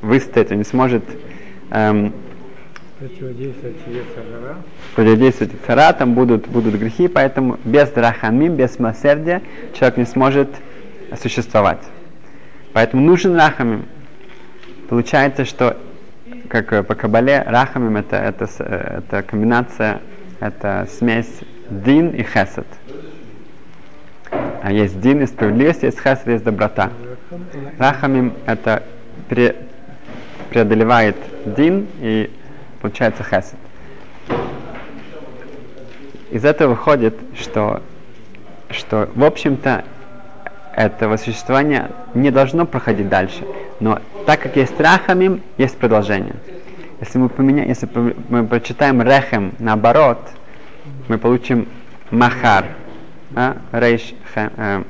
выстоять, 0.00 0.50
он 0.50 0.58
не 0.58 0.64
сможет 0.64 1.04
эм. 1.70 2.12
Противодействовать 4.96 5.52
цара, 5.64 5.92
там 5.92 6.14
будут, 6.14 6.48
будут 6.48 6.74
грехи, 6.74 7.06
поэтому 7.06 7.60
без 7.64 7.92
рахамим, 7.94 8.56
без 8.56 8.76
милосердия 8.80 9.40
человек 9.72 9.98
не 9.98 10.06
сможет 10.06 10.48
существовать. 11.16 11.78
Поэтому 12.72 13.06
нужен 13.06 13.36
рахамим. 13.36 13.84
Получается, 14.88 15.44
что 15.44 15.76
как 16.52 16.86
по 16.86 16.94
Кабале, 16.94 17.42
рахамим 17.46 17.96
это, 17.96 18.16
это, 18.16 18.46
это 18.62 19.22
комбинация, 19.22 20.02
это 20.38 20.86
смесь 20.98 21.40
дин 21.70 22.10
и 22.10 22.22
хесед. 22.22 22.66
А 24.62 24.70
есть 24.70 25.00
дин 25.00 25.22
и 25.22 25.26
справедливость, 25.26 25.82
есть 25.82 25.98
хесед, 25.98 26.26
есть 26.26 26.44
доброта. 26.44 26.90
Рахамим 27.78 28.34
это 28.44 28.82
пре, 29.30 29.56
преодолевает 30.50 31.16
дин 31.46 31.86
и 32.00 32.30
получается 32.82 33.24
хесед. 33.24 33.58
Из 36.30 36.44
этого 36.44 36.72
выходит, 36.72 37.14
что, 37.34 37.80
что 38.68 39.08
в 39.14 39.24
общем-то, 39.24 39.84
этого 40.76 41.16
существования 41.16 41.90
не 42.12 42.30
должно 42.30 42.66
проходить 42.66 43.08
дальше. 43.08 43.42
Но 43.82 44.00
так 44.26 44.40
как 44.40 44.56
есть 44.56 44.78
рахамим, 44.80 45.42
есть 45.58 45.76
продолжение. 45.76 46.36
Если 47.00 47.18
мы, 47.18 47.28
поменяем, 47.28 47.68
если 47.68 47.88
мы 48.28 48.46
прочитаем 48.46 49.02
рехем 49.02 49.54
наоборот, 49.58 50.20
мы 51.08 51.18
получим 51.18 51.66
махар. 52.12 52.66
А? 53.34 53.56
Рейш 53.72 54.14
э, 54.36 54.84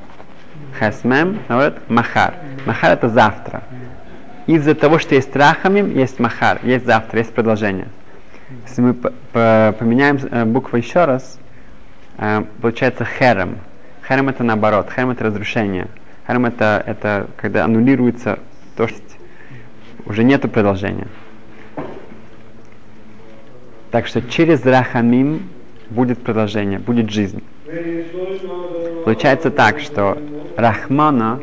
хесмем, 0.79 1.39
наоборот, 1.49 1.79
махар. 1.89 2.35
Махар 2.67 2.91
это 2.91 3.09
завтра 3.09 3.63
из-за 4.45 4.75
того, 4.75 4.99
что 4.99 5.15
есть 5.15 5.35
рахамим, 5.35 5.89
есть 5.97 6.19
махар, 6.19 6.59
есть 6.61 6.85
завтра, 6.85 7.17
есть 7.17 7.33
продолжение. 7.33 7.87
Если 8.67 8.81
мы 8.81 8.93
поменяем 8.93 10.19
э, 10.29 10.45
букву 10.45 10.77
еще 10.77 11.05
раз, 11.05 11.39
э, 12.19 12.43
получается 12.61 13.05
херем. 13.05 13.57
Херем 14.07 14.29
это 14.29 14.43
наоборот, 14.43 14.91
херем 14.95 15.09
это 15.09 15.23
разрушение. 15.23 15.87
Херем 16.27 16.45
это, 16.45 16.83
это 16.85 17.25
когда 17.37 17.65
аннулируется 17.65 18.37
то, 18.75 18.87
что 18.87 18.97
уже 20.05 20.23
нету 20.23 20.49
продолжения. 20.49 21.07
Так 23.91 24.07
что 24.07 24.21
через 24.21 24.65
рахамим 24.65 25.49
будет 25.89 26.23
продолжение, 26.23 26.79
будет 26.79 27.09
жизнь. 27.09 27.43
Получается 29.05 29.51
так, 29.51 29.79
что 29.79 30.17
Рахмана, 30.57 31.39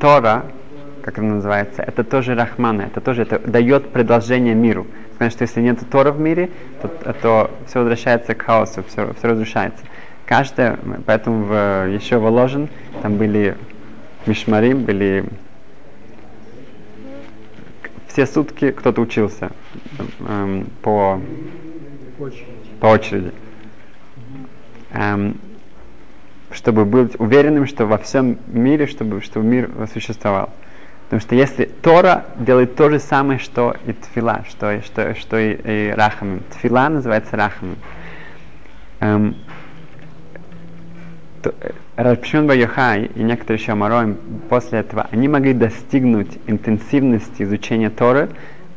Тора, 0.00 0.44
как 1.02 1.14
это 1.14 1.22
называется, 1.22 1.82
это 1.82 2.04
тоже 2.04 2.34
Рахмана, 2.34 2.82
это 2.82 3.00
тоже 3.00 3.22
это 3.22 3.38
дает 3.38 3.90
продолжение 3.90 4.54
миру. 4.54 4.86
Потому 5.12 5.30
что 5.30 5.42
если 5.42 5.60
нет 5.60 5.78
Тора 5.90 6.12
в 6.12 6.20
мире, 6.20 6.50
то, 6.82 6.88
то 7.22 7.50
все 7.66 7.80
возвращается 7.80 8.34
к 8.34 8.42
хаосу, 8.42 8.82
все, 8.88 9.12
все 9.14 9.28
разрушается. 9.28 9.84
Каждое, 10.26 10.78
поэтому 11.06 11.44
в, 11.44 11.88
еще 11.88 12.18
воложен, 12.18 12.68
там 13.02 13.16
были 13.16 13.56
Мишмарим, 14.26 14.84
были 14.84 15.24
все 18.10 18.26
сутки 18.26 18.72
кто-то 18.72 19.00
учился 19.00 19.52
эм, 20.26 20.66
по, 20.82 21.20
по 22.80 22.86
очереди. 22.86 23.32
Эм, 24.90 25.38
чтобы 26.50 26.84
быть 26.84 27.18
уверенным, 27.20 27.66
что 27.66 27.86
во 27.86 27.98
всем 27.98 28.38
мире, 28.48 28.88
чтобы, 28.88 29.20
чтобы 29.22 29.46
мир 29.46 29.70
существовал. 29.92 30.50
Потому 31.04 31.20
что 31.20 31.36
если 31.36 31.64
Тора 31.64 32.26
делает 32.36 32.74
то 32.74 32.90
же 32.90 32.98
самое, 32.98 33.38
что 33.38 33.76
и 33.86 33.92
Тфила, 33.92 34.44
что, 34.48 34.82
что, 34.82 35.14
что 35.14 35.38
и, 35.38 35.54
и 35.54 35.94
Рахамим. 35.96 36.42
Тфила 36.50 36.88
называется 36.88 37.36
Рахамим. 37.36 37.76
Эм, 38.98 39.36
Рабшин 41.96 42.46
Байохай 42.46 43.10
и 43.14 43.22
некоторые 43.22 43.60
еще 43.60 43.72
Амароим 43.72 44.16
после 44.48 44.80
этого, 44.80 45.06
они 45.10 45.28
могли 45.28 45.52
достигнуть 45.52 46.38
интенсивности 46.46 47.42
изучения 47.42 47.90
Торы, 47.90 48.28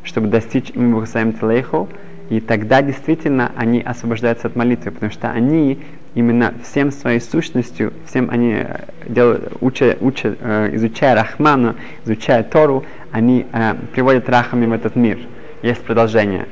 чтобы 0.04 0.28
достичь 0.28 0.70
им 0.72 0.94
Бухасаем 0.94 1.34
Телейху, 1.34 1.90
и 2.30 2.40
тогда 2.40 2.82
действительно 2.82 3.52
они 3.56 3.82
освобождаются 3.82 4.48
от 4.48 4.56
молитвы, 4.56 4.92
потому 4.92 5.12
что 5.12 5.30
они 5.30 5.80
именно 6.16 6.54
всем 6.64 6.92
своей 6.92 7.20
сущностью, 7.20 7.94
всем 8.06 8.30
они 8.30 8.54
э, 8.54 8.86
делают, 9.08 9.54
учат, 9.62 9.98
учат, 10.02 10.38
э, 10.40 10.70
изучая 10.74 11.16
Рахману, 11.16 11.76
изучая 12.06 12.44
Тору, 12.44 12.86
они 13.12 13.46
э, 13.52 13.76
приводят 13.94 14.30
Рахами 14.30 14.66
в 14.66 14.74
этот 14.74 14.96
мир. 14.96 15.20
Есть 15.64 15.82
продолжение. 15.82 16.48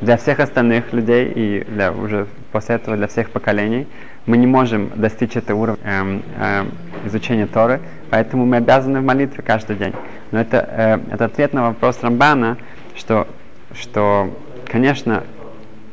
Для 0.00 0.18
всех 0.18 0.40
остальных 0.40 0.92
людей 0.92 1.32
и 1.34 1.64
для, 1.64 1.90
уже 1.90 2.26
после 2.52 2.74
этого 2.74 2.96
для 2.96 3.06
всех 3.06 3.30
поколений 3.30 3.86
мы 4.26 4.36
не 4.36 4.46
можем 4.46 4.90
достичь 4.96 5.36
этого 5.36 5.58
уровня 5.58 5.82
э, 5.84 6.20
э, 6.38 6.64
изучения 7.06 7.46
Торы, 7.46 7.80
поэтому 8.10 8.44
мы 8.44 8.56
обязаны 8.56 9.00
в 9.00 9.04
молитве 9.04 9.42
каждый 9.42 9.76
день. 9.76 9.92
Но 10.32 10.40
это, 10.40 10.68
э, 10.68 11.14
это 11.14 11.26
ответ 11.26 11.52
на 11.52 11.68
вопрос 11.68 11.98
Рамбана, 12.02 12.58
что, 12.96 13.28
что 13.72 14.36
конечно, 14.66 15.22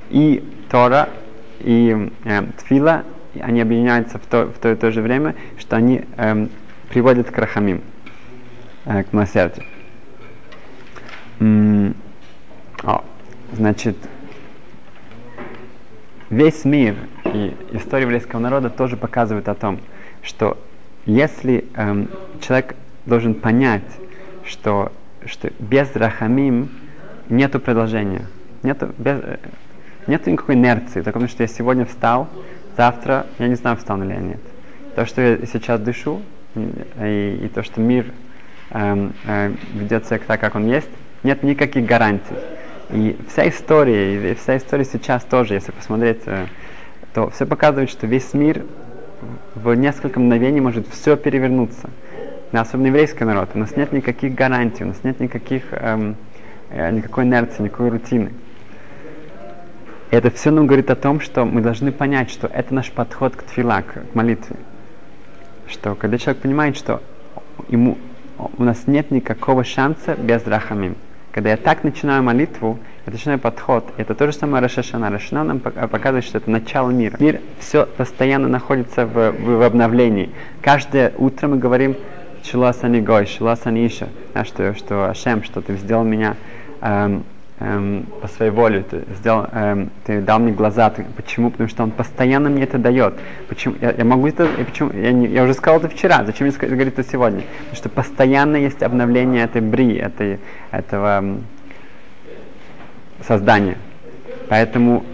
и 0.09 0.43
Тора 0.69 1.09
и 1.59 2.11
э, 2.25 2.41
тфила, 2.57 3.03
они 3.39 3.61
объединяются 3.61 4.17
в 4.17 4.25
то, 4.25 4.45
в 4.45 4.59
то 4.59 4.71
и 4.71 4.75
то 4.75 4.91
же 4.91 5.01
время, 5.01 5.35
что 5.57 5.75
они 5.75 6.03
э, 6.17 6.47
приводят 6.89 7.29
к 7.29 7.37
рахамим, 7.37 7.81
э, 8.85 9.03
к 9.03 9.13
милосердию. 9.13 9.65
М- 11.39 11.95
о, 12.83 13.03
значит, 13.53 13.97
весь 16.29 16.65
мир 16.65 16.95
и 17.33 17.55
история 17.71 18.03
еврейского 18.03 18.39
народа 18.39 18.69
тоже 18.69 18.97
показывают 18.97 19.47
о 19.47 19.55
том, 19.55 19.79
что 20.21 20.57
если 21.05 21.65
эм, 21.75 22.09
человек 22.41 22.75
должен 23.05 23.33
понять, 23.33 23.83
что 24.45 24.91
что 25.25 25.51
без 25.59 25.95
рахамим 25.95 26.69
нету 27.29 27.59
продолжения. 27.59 28.25
Нету, 28.61 28.93
без, 28.97 29.19
э, 29.21 29.37
нету 30.07 30.29
никакой 30.29 30.55
инерции. 30.55 31.01
Так 31.01 31.13
потому 31.13 31.27
что 31.27 31.43
я 31.43 31.47
сегодня 31.47 31.85
встал, 31.85 32.27
завтра 32.77 33.27
я 33.39 33.47
не 33.47 33.55
знаю, 33.55 33.77
встану 33.77 34.05
ли 34.05 34.13
я 34.13 34.19
нет. 34.19 34.39
То, 34.95 35.05
что 35.05 35.21
я 35.21 35.45
сейчас 35.45 35.79
дышу, 35.79 36.21
и, 36.55 37.39
и 37.43 37.47
то, 37.53 37.63
что 37.63 37.81
мир 37.81 38.05
эм, 38.71 39.13
э, 39.25 39.53
ведет 39.73 40.05
себя 40.05 40.19
так, 40.25 40.39
как 40.39 40.55
он 40.55 40.67
есть, 40.67 40.89
нет 41.23 41.43
никаких 41.43 41.85
гарантий. 41.85 42.35
И 42.91 43.17
вся 43.29 43.47
история, 43.47 44.31
и 44.31 44.35
вся 44.35 44.57
история 44.57 44.85
сейчас 44.85 45.23
тоже, 45.23 45.55
если 45.55 45.71
посмотреть, 45.71 46.21
э, 46.25 46.45
то 47.13 47.29
все 47.29 47.45
показывает, 47.45 47.89
что 47.89 48.07
весь 48.07 48.33
мир 48.33 48.65
в 49.55 49.73
несколько 49.75 50.19
мгновений 50.19 50.61
может 50.61 50.87
все 50.87 51.15
перевернуться. 51.15 51.89
Но 52.51 52.61
особенно 52.61 52.87
еврейский 52.87 53.23
народ. 53.23 53.49
У 53.53 53.59
нас 53.59 53.75
нет 53.75 53.91
никаких 53.93 54.35
гарантий, 54.35 54.83
у 54.83 54.87
нас 54.87 55.03
нет 55.03 55.19
никаких, 55.19 55.63
эм, 55.71 56.15
э, 56.69 56.91
никакой 56.91 57.23
инерции, 57.25 57.63
никакой 57.63 57.89
рутины. 57.89 58.31
Это 60.11 60.29
все 60.29 60.51
нам 60.51 60.67
говорит 60.67 60.91
о 60.91 60.95
том, 60.95 61.19
что 61.19 61.45
мы 61.45 61.61
должны 61.61 61.91
понять, 61.91 62.29
что 62.29 62.47
это 62.47 62.73
наш 62.73 62.91
подход 62.91 63.35
к 63.35 63.43
тфила, 63.43 63.81
к 63.81 64.13
молитве. 64.13 64.57
Что 65.67 65.95
когда 65.95 66.17
человек 66.17 66.41
понимает, 66.41 66.77
что 66.77 67.01
ему, 67.69 67.97
у 68.37 68.63
нас 68.63 68.85
нет 68.85 69.09
никакого 69.09 69.63
шанса 69.63 70.15
без 70.15 70.45
рахамим. 70.45 70.95
Когда 71.33 71.49
я 71.49 71.57
так 71.57 71.83
начинаю 71.83 72.21
молитву, 72.21 72.77
я 73.07 73.11
начинаю 73.11 73.39
подход, 73.39 73.91
это 73.97 74.13
то 74.13 74.27
же 74.27 74.33
самое 74.33 74.61
Рашашана. 74.61 75.09
Рашана 75.09 75.43
нам 75.43 75.59
показывает, 75.59 76.23
что 76.25 76.37
это 76.37 76.51
начало 76.51 76.91
мира. 76.91 77.17
Мир 77.19 77.41
все 77.59 77.87
постоянно 77.87 78.47
находится 78.47 79.07
в, 79.07 79.31
в, 79.31 79.57
в 79.57 79.61
обновлении. 79.63 80.29
Каждое 80.61 81.11
утро 81.17 81.47
мы 81.47 81.57
говорим 81.57 81.95
Шиласани 82.43 83.01
Гой, 83.01 83.25
Шиласани 83.25 83.87
Иша, 83.87 84.09
что, 84.43 84.75
что 84.75 85.09
Ашем, 85.09 85.43
что 85.43 85.61
ты 85.61 85.75
сделал 85.75 86.03
меня 86.03 86.35
эм, 86.81 87.23
эм, 87.63 88.05
по 88.21 88.27
своей 88.27 88.51
воле, 88.51 88.83
ты, 88.83 89.03
сделал, 89.17 89.47
эм, 89.51 89.89
ты 90.05 90.21
дал 90.21 90.39
мне 90.39 90.51
глаза. 90.51 90.89
Ты, 90.89 91.05
почему? 91.15 91.49
Потому 91.49 91.69
что 91.69 91.83
он 91.83 91.91
постоянно 91.91 92.49
мне 92.49 92.63
это 92.63 92.77
дает. 92.77 93.15
Почему? 93.47 93.75
Я, 93.81 93.91
я 93.91 94.05
могу 94.05 94.27
это, 94.27 94.45
и 94.45 94.63
почему? 94.63 94.91
Я, 94.91 95.11
не, 95.11 95.27
я 95.27 95.43
уже 95.43 95.53
сказал 95.53 95.79
это 95.79 95.89
вчера, 95.89 96.23
зачем 96.25 96.47
мне 96.47 96.55
говорить 96.57 96.93
это 96.93 97.09
сегодня? 97.09 97.43
Потому 97.59 97.75
что 97.75 97.89
постоянно 97.89 98.57
есть 98.57 98.83
обновление 98.83 99.45
этой 99.45 99.61
бри, 99.61 99.95
этой, 99.95 100.39
этого 100.71 101.19
эм, 101.19 101.43
создания. 103.25 103.77
Поэтому 104.49 105.05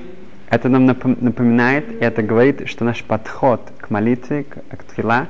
это 0.49 0.69
нам 0.69 0.85
напоминает, 0.87 2.01
и 2.01 2.03
это 2.03 2.23
говорит, 2.23 2.67
что 2.67 2.83
наш 2.83 3.03
подход 3.03 3.61
к 3.79 3.91
молитве, 3.91 4.43
к, 4.43 4.77
к 4.77 4.83
тфила, 4.83 5.27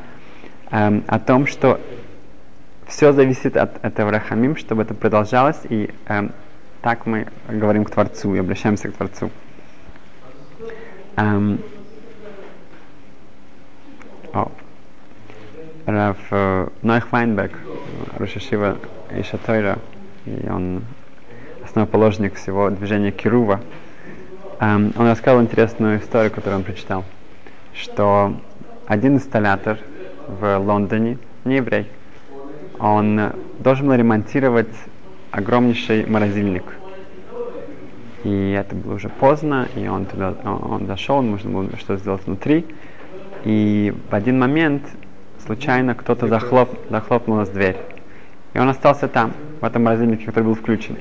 эм, 0.72 1.04
о 1.08 1.20
том, 1.20 1.48
что 1.48 1.82
все 2.88 3.12
зависит 3.12 3.58
от 3.58 3.84
этого 3.84 4.10
рахамим, 4.10 4.56
чтобы 4.56 4.84
это 4.84 4.94
продолжалось, 4.94 5.60
и 5.70 5.90
эм, 6.08 6.32
так 6.82 7.06
мы 7.06 7.28
говорим 7.48 7.84
к 7.84 7.92
Творцу 7.92 8.36
и 8.36 8.40
обращаемся 8.40 8.90
к 8.90 8.94
Творцу. 8.94 9.30
Эм, 11.18 11.60
о, 14.34 14.52
Раф 15.86 16.18
э, 16.32 16.68
Нойх 16.82 17.12
Вайнберг, 17.12 17.52
Рошашива 18.18 18.78
Иша 19.12 19.38
Тойра, 19.38 19.80
и 20.26 20.48
он 20.50 20.84
основоположник 21.64 22.36
всего 22.36 22.70
движения 22.70 23.12
Кирува, 23.12 23.60
эм, 24.60 24.94
он 24.96 25.10
рассказал 25.10 25.42
интересную 25.42 26.00
историю, 26.00 26.32
которую 26.32 26.60
он 26.60 26.64
прочитал, 26.64 27.04
что 27.74 28.40
один 28.88 29.16
инсталлятор 29.16 29.80
в 30.28 30.58
Лондоне, 30.60 31.18
не 31.44 31.58
еврей, 31.58 31.90
он 32.80 33.34
должен 33.60 33.88
был 33.88 33.96
ремонтировать 33.96 34.74
огромнейший 35.32 36.06
морозильник. 36.06 36.64
И 38.24 38.52
это 38.52 38.76
было 38.76 38.96
уже 38.96 39.10
поздно, 39.10 39.68
и 39.76 39.88
он 39.88 40.06
туда 40.06 40.36
он, 40.44 40.86
дошел, 40.86 41.22
нужно 41.22 41.52
было 41.52 41.78
что-то 41.78 41.98
сделать 41.98 42.26
внутри. 42.26 42.66
И 43.46 43.94
в 44.10 44.14
один 44.14 44.40
момент 44.40 44.84
случайно 45.46 45.96
кто-то 45.96 46.28
захлоп, 46.28 46.70
захлопнул 46.90 47.38
нас 47.38 47.50
дверь. 47.50 47.78
И 48.54 48.60
он 48.60 48.68
остался 48.68 49.08
там, 49.08 49.34
в 49.62 49.66
этом 49.66 49.84
морозильнике, 49.84 50.26
который 50.26 50.46
был 50.46 50.56
включен. 50.56 50.98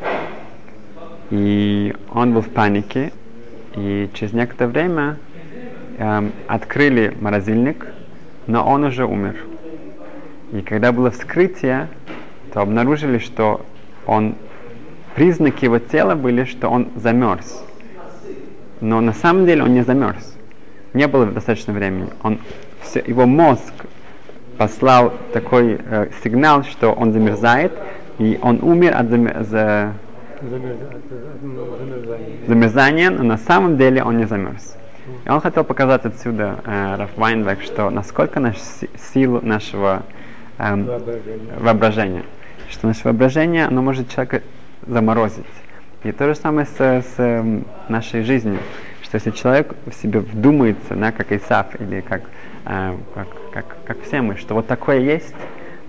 И 1.30 1.94
он 2.12 2.32
был 2.32 2.42
в 2.42 2.48
панике, 2.48 3.12
и 3.74 4.08
через 4.14 4.32
некоторое 4.32 4.70
время 4.70 5.16
эм, 5.98 6.32
открыли 6.46 7.16
морозильник, 7.20 7.86
но 8.46 8.66
он 8.66 8.84
уже 8.84 9.04
умер. 9.04 9.36
И 10.52 10.62
когда 10.62 10.92
было 10.92 11.10
вскрытие, 11.10 11.88
то 12.52 12.60
обнаружили, 12.60 13.18
что 13.18 13.66
он 14.08 14.34
признаки 15.14 15.64
его 15.66 15.78
тела 15.78 16.14
были, 16.14 16.44
что 16.44 16.68
он 16.68 16.88
замерз. 16.96 17.62
Но 18.80 19.00
на 19.00 19.12
самом 19.12 19.46
деле 19.46 19.62
он 19.62 19.74
не 19.74 19.82
замерз. 19.82 20.34
Не 20.94 21.06
было 21.06 21.26
достаточно 21.26 21.72
времени. 21.74 22.08
Он, 22.22 22.38
все, 22.82 23.02
его 23.06 23.26
мозг 23.26 23.72
послал 24.56 25.12
такой 25.32 25.78
э, 25.78 26.08
сигнал, 26.24 26.64
что 26.64 26.92
он 26.92 27.12
замерзает, 27.12 27.72
и 28.18 28.38
он 28.42 28.60
умер 28.62 28.96
от 28.96 29.10
замер... 29.10 29.44
за... 29.44 29.92
замерзания, 32.46 33.10
но 33.10 33.22
на 33.24 33.36
самом 33.36 33.76
деле 33.76 34.02
он 34.02 34.16
не 34.16 34.24
замерз. 34.24 34.76
И 35.26 35.28
он 35.28 35.40
хотел 35.40 35.64
показать 35.64 36.06
отсюда, 36.06 36.60
э, 36.64 36.96
Раф 36.96 37.10
Вайнбек, 37.16 37.60
что 37.62 37.90
насколько 37.90 38.40
наш 38.40 38.56
силу 39.12 39.40
нашего 39.42 40.02
э, 40.58 40.76
воображения 41.60 42.24
что 42.70 42.86
наше 42.86 43.04
воображение, 43.04 43.66
оно 43.66 43.82
может 43.82 44.10
человека 44.10 44.42
заморозить. 44.86 45.44
И 46.04 46.12
то 46.12 46.26
же 46.28 46.34
самое 46.34 46.66
с, 46.66 46.78
с 46.78 47.14
э, 47.18 47.62
нашей 47.88 48.22
жизнью, 48.22 48.58
что 49.02 49.16
если 49.16 49.30
человек 49.30 49.74
в 49.86 49.92
себе 49.94 50.20
вдумается, 50.20 50.94
да, 50.94 51.10
как 51.10 51.32
Исаф, 51.32 51.80
или 51.80 52.00
как, 52.00 52.22
э, 52.66 52.96
как, 53.14 53.28
как, 53.52 53.76
как 53.84 54.02
все 54.02 54.20
мы, 54.20 54.36
что 54.36 54.54
вот 54.54 54.66
такое 54.66 55.00
есть, 55.00 55.34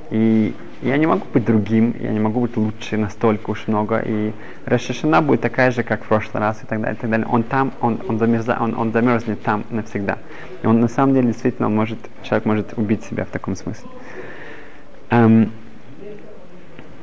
и 0.09 0.55
я 0.81 0.97
не 0.97 1.05
могу 1.05 1.27
быть 1.31 1.45
другим, 1.45 1.93
я 1.99 2.09
не 2.11 2.19
могу 2.19 2.39
быть 2.39 2.57
лучше 2.57 2.97
настолько 2.97 3.51
уж 3.51 3.67
много, 3.67 4.01
и 4.03 4.31
Рашишина 4.65 5.21
будет 5.21 5.41
такая 5.41 5.71
же, 5.71 5.83
как 5.83 6.03
в 6.03 6.07
прошлый 6.07 6.41
раз, 6.41 6.63
и 6.63 6.65
так 6.65 6.79
далее, 6.81 6.97
и 6.97 7.01
так 7.01 7.09
далее. 7.09 7.27
Он 7.27 7.43
там, 7.43 7.73
он, 7.81 7.99
он, 8.07 8.17
замерза, 8.17 8.57
он, 8.59 8.73
он 8.75 8.91
замерзнет 8.91 9.43
там 9.43 9.65
навсегда. 9.69 10.17
И 10.63 10.67
он 10.67 10.79
на 10.79 10.87
самом 10.87 11.13
деле 11.13 11.27
действительно 11.27 11.67
он 11.67 11.75
может, 11.75 11.99
человек 12.23 12.45
может 12.45 12.73
убить 12.77 13.03
себя 13.03 13.25
в 13.25 13.29
таком 13.29 13.55
смысле. 13.55 13.89
Um, 15.11 15.49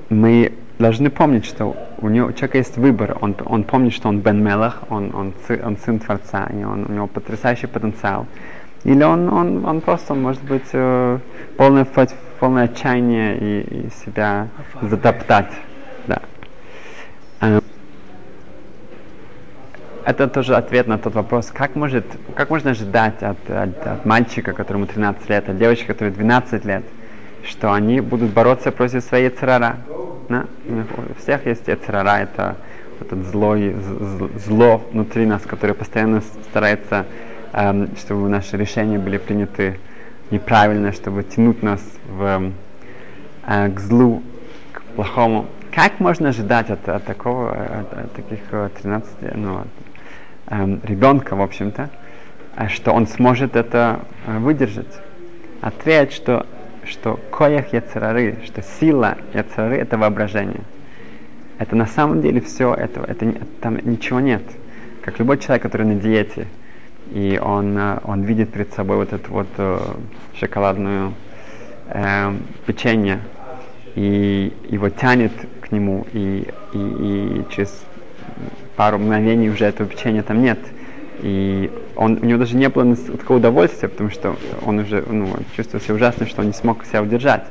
мы 0.09 0.53
должны 0.79 1.11
помнить, 1.11 1.45
что 1.45 1.77
у, 1.99 2.09
него, 2.09 2.29
у 2.29 2.33
человека 2.33 2.59
есть 2.59 2.77
выбор. 2.77 3.17
Он, 3.21 3.35
он 3.45 3.65
помнит, 3.65 3.93
что 3.93 4.09
он 4.09 4.21
Бен 4.21 4.43
Мелах, 4.43 4.83
он, 4.91 5.15
он, 5.15 5.35
он 5.65 5.77
сын 5.79 5.99
Творца, 5.99 6.47
и 6.53 6.65
он, 6.65 6.87
у 6.89 6.93
него 6.93 7.07
потрясающий 7.07 7.67
потенциал. 7.67 8.27
Или 8.85 9.03
он, 9.03 9.29
он, 9.33 9.65
он 9.65 9.81
просто, 9.81 10.15
может 10.15 10.43
быть, 10.45 10.69
э, 10.73 11.19
полное, 11.57 11.87
полное 12.39 12.65
отчаяние 12.65 13.37
и, 13.37 13.87
и 13.87 13.91
себя 14.05 14.49
затоптать. 14.83 15.51
Да. 16.07 16.23
Э, 17.41 17.61
это 20.05 20.29
тоже 20.29 20.55
ответ 20.55 20.87
на 20.87 20.99
тот 20.99 21.15
вопрос, 21.15 21.51
как, 21.51 21.75
может, 21.75 22.05
как 22.37 22.51
можно 22.51 22.71
ожидать 22.71 23.23
от, 23.25 23.51
от, 23.51 23.87
от 23.87 24.07
мальчика, 24.07 24.53
которому 24.53 24.87
13 24.87 25.29
лет, 25.31 25.49
от 25.49 25.59
девочки, 25.59 25.85
которой 25.85 26.13
12 26.13 26.65
лет, 26.65 26.85
что 27.47 27.73
они 27.73 28.01
будут 28.01 28.31
бороться 28.31 28.73
против 28.73 29.03
своей 29.03 29.31
царара. 29.31 29.77
Да? 30.29 30.47
У 30.69 31.21
всех 31.21 31.47
есть 31.47 31.65
царара, 31.85 32.19
это 32.19 32.57
этот 33.01 33.25
злой, 33.27 33.77
зло 34.37 34.83
внутри 34.93 35.27
нас, 35.27 35.43
которое 35.43 35.75
постоянно 35.75 36.23
старается, 36.49 37.07
эм, 37.53 37.91
чтобы 37.97 38.29
наши 38.29 38.57
решения 38.57 38.99
были 38.99 39.19
приняты 39.19 39.79
неправильно, 40.31 40.93
чтобы 40.93 41.23
тянуть 41.23 41.63
нас 41.63 41.83
в, 42.09 42.53
э, 43.47 43.69
к 43.69 43.81
злу, 43.81 44.23
к 44.73 44.83
плохому. 44.95 45.47
Как 45.73 46.01
можно 46.01 46.31
ожидать 46.31 46.71
от, 46.71 46.89
от 46.89 47.05
такого, 47.05 47.53
от, 47.53 47.93
от 47.93 48.13
таких 48.15 48.41
13, 48.83 49.37
ну, 49.37 49.59
от, 49.59 49.67
эм, 50.49 50.81
ребенка, 50.83 51.37
в 51.37 51.43
общем-то, 51.43 51.91
э, 52.57 52.69
что 52.69 52.93
он 52.93 53.07
сможет 53.07 53.57
это 53.57 54.01
э, 54.27 54.39
выдержать? 54.39 55.01
Ответ, 55.61 56.13
что 56.13 56.47
что 56.87 57.19
коях 57.31 57.73
яцерары, 57.73 58.39
что 58.45 58.63
сила 58.63 59.17
яцерары 59.35 59.77
это 59.77 59.99
воображение. 59.99 60.63
Это 61.59 61.75
на 61.75 61.87
самом 61.87 62.21
деле 62.21 62.41
все, 62.41 62.75
это, 62.75 63.01
это, 63.01 63.35
там 63.61 63.79
ничего 63.83 64.21
нет. 64.21 64.43
Как 65.03 65.19
любой 65.19 65.39
человек, 65.39 65.63
который 65.63 65.87
на 65.87 65.95
диете, 65.95 66.47
и 67.13 67.41
он, 67.43 67.77
э, 67.79 67.99
он 68.05 68.23
видит 68.23 68.53
перед 68.53 68.73
собой 68.73 68.97
вот 68.97 69.13
эту 69.13 69.31
вот 69.31 69.47
э, 69.57 69.79
шоколадную 70.35 71.15
э, 71.89 72.35
печенье, 72.67 73.21
и 73.95 74.53
его 74.69 74.91
тянет 74.91 75.33
к 75.61 75.73
нему, 75.73 76.07
и, 76.13 76.47
и, 76.73 76.79
и 76.79 77.45
через 77.51 77.85
пару 78.77 78.99
мгновений 78.99 79.49
уже 79.49 79.65
этого 79.65 79.89
печенья 79.89 80.23
там 80.23 80.43
нет. 80.43 80.59
И 81.23 81.71
он, 81.97 82.19
у 82.23 82.25
него 82.25 82.39
даже 82.39 82.57
не 82.57 82.69
было 82.69 82.95
такого 82.95 83.39
удовольствия, 83.39 83.89
потому 83.89 84.11
что 84.11 84.37
он 84.65 84.79
уже 84.81 85.03
ну, 85.07 85.35
чувствовал 85.57 85.83
себя 85.83 85.95
ужасно, 85.95 86.27
что 86.27 86.43
он 86.43 86.49
не 86.49 86.53
смог 86.53 86.85
себя 86.85 87.03
удержать. 87.03 87.45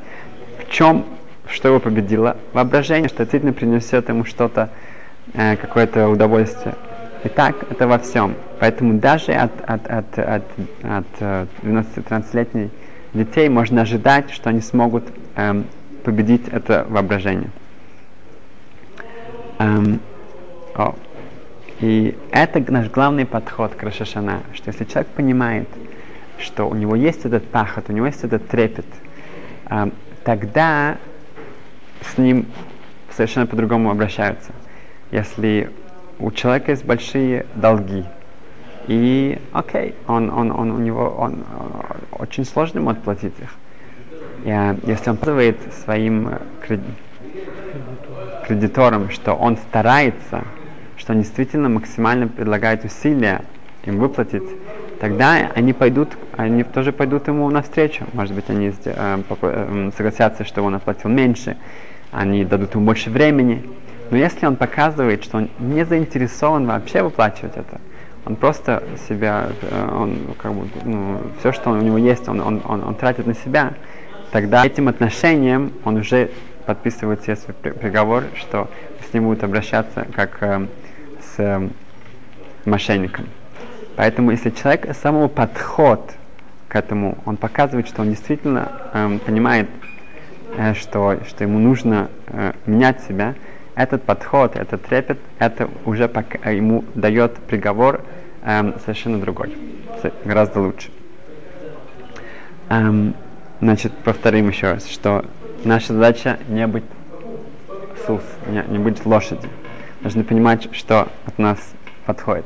В 0.60 0.72
чем 0.72 1.06
что 1.48 1.68
его 1.68 1.80
победило? 1.80 2.38
Воображение, 2.54 3.08
что 3.08 3.20
действительно 3.20 3.54
принесет 3.54 4.10
ему 4.10 4.26
что-то, 4.26 4.70
э, 5.34 5.56
какое-то 5.58 6.10
удовольствие. 6.10 6.76
И 7.24 7.30
так 7.30 7.72
это 7.72 7.88
во 7.88 7.98
всем. 8.00 8.36
Поэтому 8.60 9.00
даже 9.00 9.34
от, 9.34 9.52
от, 9.68 9.88
от, 9.88 10.20
от, 10.20 10.44
от 10.84 11.06
12-13-летних 11.64 12.70
детей 13.14 13.50
можно 13.50 13.82
ожидать, 13.82 14.32
что 14.32 14.50
они 14.50 14.62
смогут 14.62 15.06
эм, 15.36 15.66
победить 16.04 16.48
это 16.50 16.86
воображение. 16.88 17.50
Эм, 19.60 20.00
о. 20.76 20.96
И 21.86 22.18
это 22.32 22.72
наш 22.72 22.90
главный 22.90 23.28
подход 23.28 23.76
к 23.76 23.84
Рашашана, 23.84 24.42
что 24.56 24.72
если 24.72 24.86
человек 24.86 25.08
понимает, 25.10 25.68
что 26.40 26.68
у 26.68 26.74
него 26.74 26.96
есть 26.96 27.26
этот 27.26 27.48
пахот, 27.48 27.92
у 27.92 27.94
него 27.94 28.08
есть 28.08 28.24
этот 28.24 28.48
трепет, 28.48 28.88
эм, 29.70 29.94
тогда 30.24 30.98
с 32.02 32.18
ним 32.18 32.48
совершенно 33.12 33.46
по-другому 33.46 33.92
обращаются. 33.92 34.52
Если 35.12 35.70
у 36.18 36.32
человека 36.32 36.72
есть 36.72 36.86
большие 36.86 37.46
долги, 37.54 38.04
и 38.88 39.40
окей, 39.54 39.94
он, 40.08 40.32
он, 40.32 40.50
он, 40.50 40.72
у 40.72 40.80
него 40.80 41.08
он, 41.10 41.44
он, 41.60 42.20
очень 42.20 42.46
сложно 42.46 42.80
ему 42.80 42.90
отплатить 42.90 43.36
их. 43.40 43.54
И, 44.44 44.50
а, 44.50 44.76
если 44.88 45.12
он 45.12 45.18
показывает 45.18 45.60
своим 45.84 46.30
э, 46.68 46.80
кредиторам, 48.48 49.12
что 49.12 49.36
он 49.36 49.58
старается, 49.58 50.46
что 50.98 51.14
он 51.14 51.20
действительно 51.22 51.70
максимально 51.70 52.28
предлагает 52.28 52.86
усилия 52.86 53.42
им 53.86 54.00
выплатить, 54.00 54.44
тогда 55.00 55.52
они 55.54 55.74
пойдут, 55.74 56.10
они 56.36 56.64
тоже 56.64 56.92
пойдут 56.92 57.28
ему 57.28 57.50
навстречу. 57.50 58.06
Может 58.14 58.34
быть, 58.34 58.50
они 58.50 58.74
э, 58.86 59.22
э, 59.42 59.92
согласятся, 59.96 60.44
что 60.44 60.64
он 60.64 60.76
оплатил 60.76 61.10
меньше, 61.10 61.58
они 62.12 62.46
дадут 62.46 62.74
ему 62.76 62.86
больше 62.86 63.10
времени. 63.10 63.64
Но 64.10 64.18
если 64.18 64.46
он 64.46 64.56
показывает, 64.56 65.24
что 65.24 65.38
он 65.38 65.50
не 65.60 65.86
заинтересован 65.86 66.68
вообще 66.68 67.02
выплачивать 67.04 67.58
это, 67.58 67.80
он 68.26 68.36
просто 68.36 68.84
себя, 69.08 69.50
э, 69.62 69.90
он 69.92 70.18
как 70.38 70.54
бы, 70.54 70.68
ну, 70.84 71.22
все, 71.40 71.52
что 71.52 71.72
у 71.72 71.76
него 71.76 71.98
есть, 71.98 72.28
он, 72.28 72.42
он, 72.42 72.62
он, 72.66 72.84
он 72.84 72.96
тратит 72.96 73.28
на 73.28 73.36
себя, 73.36 73.74
тогда 74.32 74.66
этим 74.66 74.88
отношением 74.88 75.74
он 75.84 75.98
уже 75.98 76.32
подписывает 76.66 77.24
себе 77.24 77.38
приговор, 77.54 78.24
что 78.36 78.70
с 79.08 79.14
ним 79.14 79.26
будут 79.26 79.44
обращаться 79.44 80.08
как 80.16 80.42
с 81.36 81.40
э, 81.40 81.70
мошенником. 82.66 83.28
Поэтому 83.96 84.32
если 84.32 84.50
человек 84.50 84.94
самого 84.96 85.28
подход 85.28 86.12
к 86.68 86.76
этому, 86.76 87.18
он 87.26 87.38
показывает, 87.38 87.88
что 87.88 88.02
он 88.02 88.10
действительно 88.10 88.72
э, 88.94 89.20
понимает, 89.26 89.70
э, 90.58 90.74
что, 90.74 91.20
что 91.28 91.44
ему 91.44 91.60
нужно 91.60 92.10
э, 92.28 92.54
менять 92.66 93.02
себя, 93.04 93.36
этот 93.76 94.04
подход, 94.04 94.56
этот 94.56 94.84
трепет, 94.84 95.20
это 95.40 95.70
уже 95.86 96.08
пока 96.08 96.50
ему 96.50 96.86
дает 96.96 97.36
приговор 97.36 98.02
эм, 98.44 98.76
совершенно 98.80 99.20
другой, 99.20 99.56
гораздо 100.24 100.62
лучше. 100.62 100.92
Эм, 102.70 103.14
значит, 103.60 103.92
повторим 103.98 104.48
еще 104.48 104.72
раз, 104.72 104.88
что 104.88 105.26
наша 105.66 105.94
задача 105.94 106.40
не 106.48 106.66
быть 106.68 106.86
сус, 108.08 108.24
не, 108.48 108.64
не 108.70 108.80
быть 108.80 109.06
лошадью. 109.06 109.50
Должны 110.06 110.24
понимать, 110.24 110.70
что 110.72 111.08
от 111.26 111.40
нас 111.40 111.58
подходит. 112.06 112.46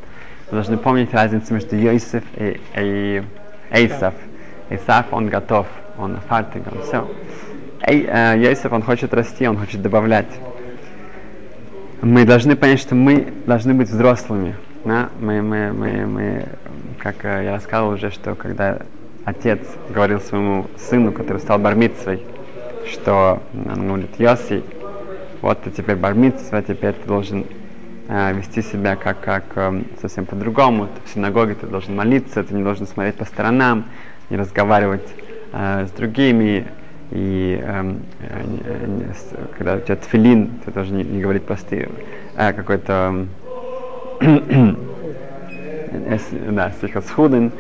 Мы 0.50 0.56
должны 0.56 0.78
помнить 0.78 1.14
разницу 1.14 1.54
между 1.54 1.76
Йосиф 1.76 2.24
и, 2.38 2.62
и 2.78 3.24
Эйсов. 3.70 4.14
Исаф, 4.70 5.08
он 5.12 5.28
готов, 5.28 5.68
он 5.98 6.18
фартик, 6.30 6.64
он 6.72 6.82
все. 6.84 7.06
Эй, 7.82 8.08
э, 8.08 8.40
Йосиф, 8.40 8.72
он 8.72 8.82
хочет 8.82 9.14
расти, 9.14 9.46
он 9.46 9.58
хочет 9.58 9.82
добавлять 9.82 10.28
мы 12.02 12.24
должны 12.24 12.56
понять, 12.56 12.80
что 12.80 12.96
мы 12.96 13.28
должны 13.46 13.74
быть 13.74 13.90
взрослыми. 13.90 14.56
Да? 14.86 15.10
Мы, 15.20 15.42
мы, 15.42 15.74
мы, 15.74 16.06
мы, 16.06 16.46
как 16.98 17.26
э, 17.26 17.44
я 17.44 17.52
рассказывал 17.52 17.96
уже, 17.96 18.10
что 18.10 18.36
когда 18.36 18.80
отец 19.26 19.60
говорил 19.90 20.22
своему 20.22 20.68
сыну, 20.78 21.12
который 21.12 21.40
стал 21.40 21.60
бармитсвой, 21.60 22.24
что 22.90 23.44
он 23.54 23.88
говорит, 23.88 24.18
Йоси, 24.18 24.64
вот 25.42 25.62
ты 25.64 25.72
теперь 25.72 25.96
бармитсва, 25.96 26.62
теперь 26.62 26.94
ты 26.94 27.08
должен 27.08 27.46
э, 28.08 28.34
вести 28.34 28.62
себя 28.62 28.96
как, 28.96 29.22
как 29.22 29.44
э, 29.56 29.82
совсем 30.02 30.26
по-другому. 30.26 30.90
В 31.06 31.10
синагоге 31.14 31.56
ты 31.56 31.68
должен 31.68 31.96
молиться, 31.96 32.44
ты 32.44 32.54
не 32.54 32.64
должен 32.64 32.88
смотреть 32.88 33.16
по 33.16 33.26
сторонам, 33.26 33.86
не 34.30 34.38
разговаривать 34.38 35.08
э, 35.54 35.86
с 35.88 35.92
другими, 35.92 36.68
и 37.12 37.60
эм, 37.64 38.04
э, 38.20 38.44
э, 39.32 39.46
когда 39.58 39.76
у 39.76 39.80
тебя 39.80 39.96
тфилин, 39.96 40.60
ты 40.64 40.72
тоже 40.72 40.94
не, 40.94 41.04
не 41.04 41.22
говорить 41.22 41.44
посты, 41.44 41.90
а 42.36 42.54
какой-то 42.54 43.26
э, 44.22 44.76
да, 46.52 46.72
сихасхудин, 46.82 47.52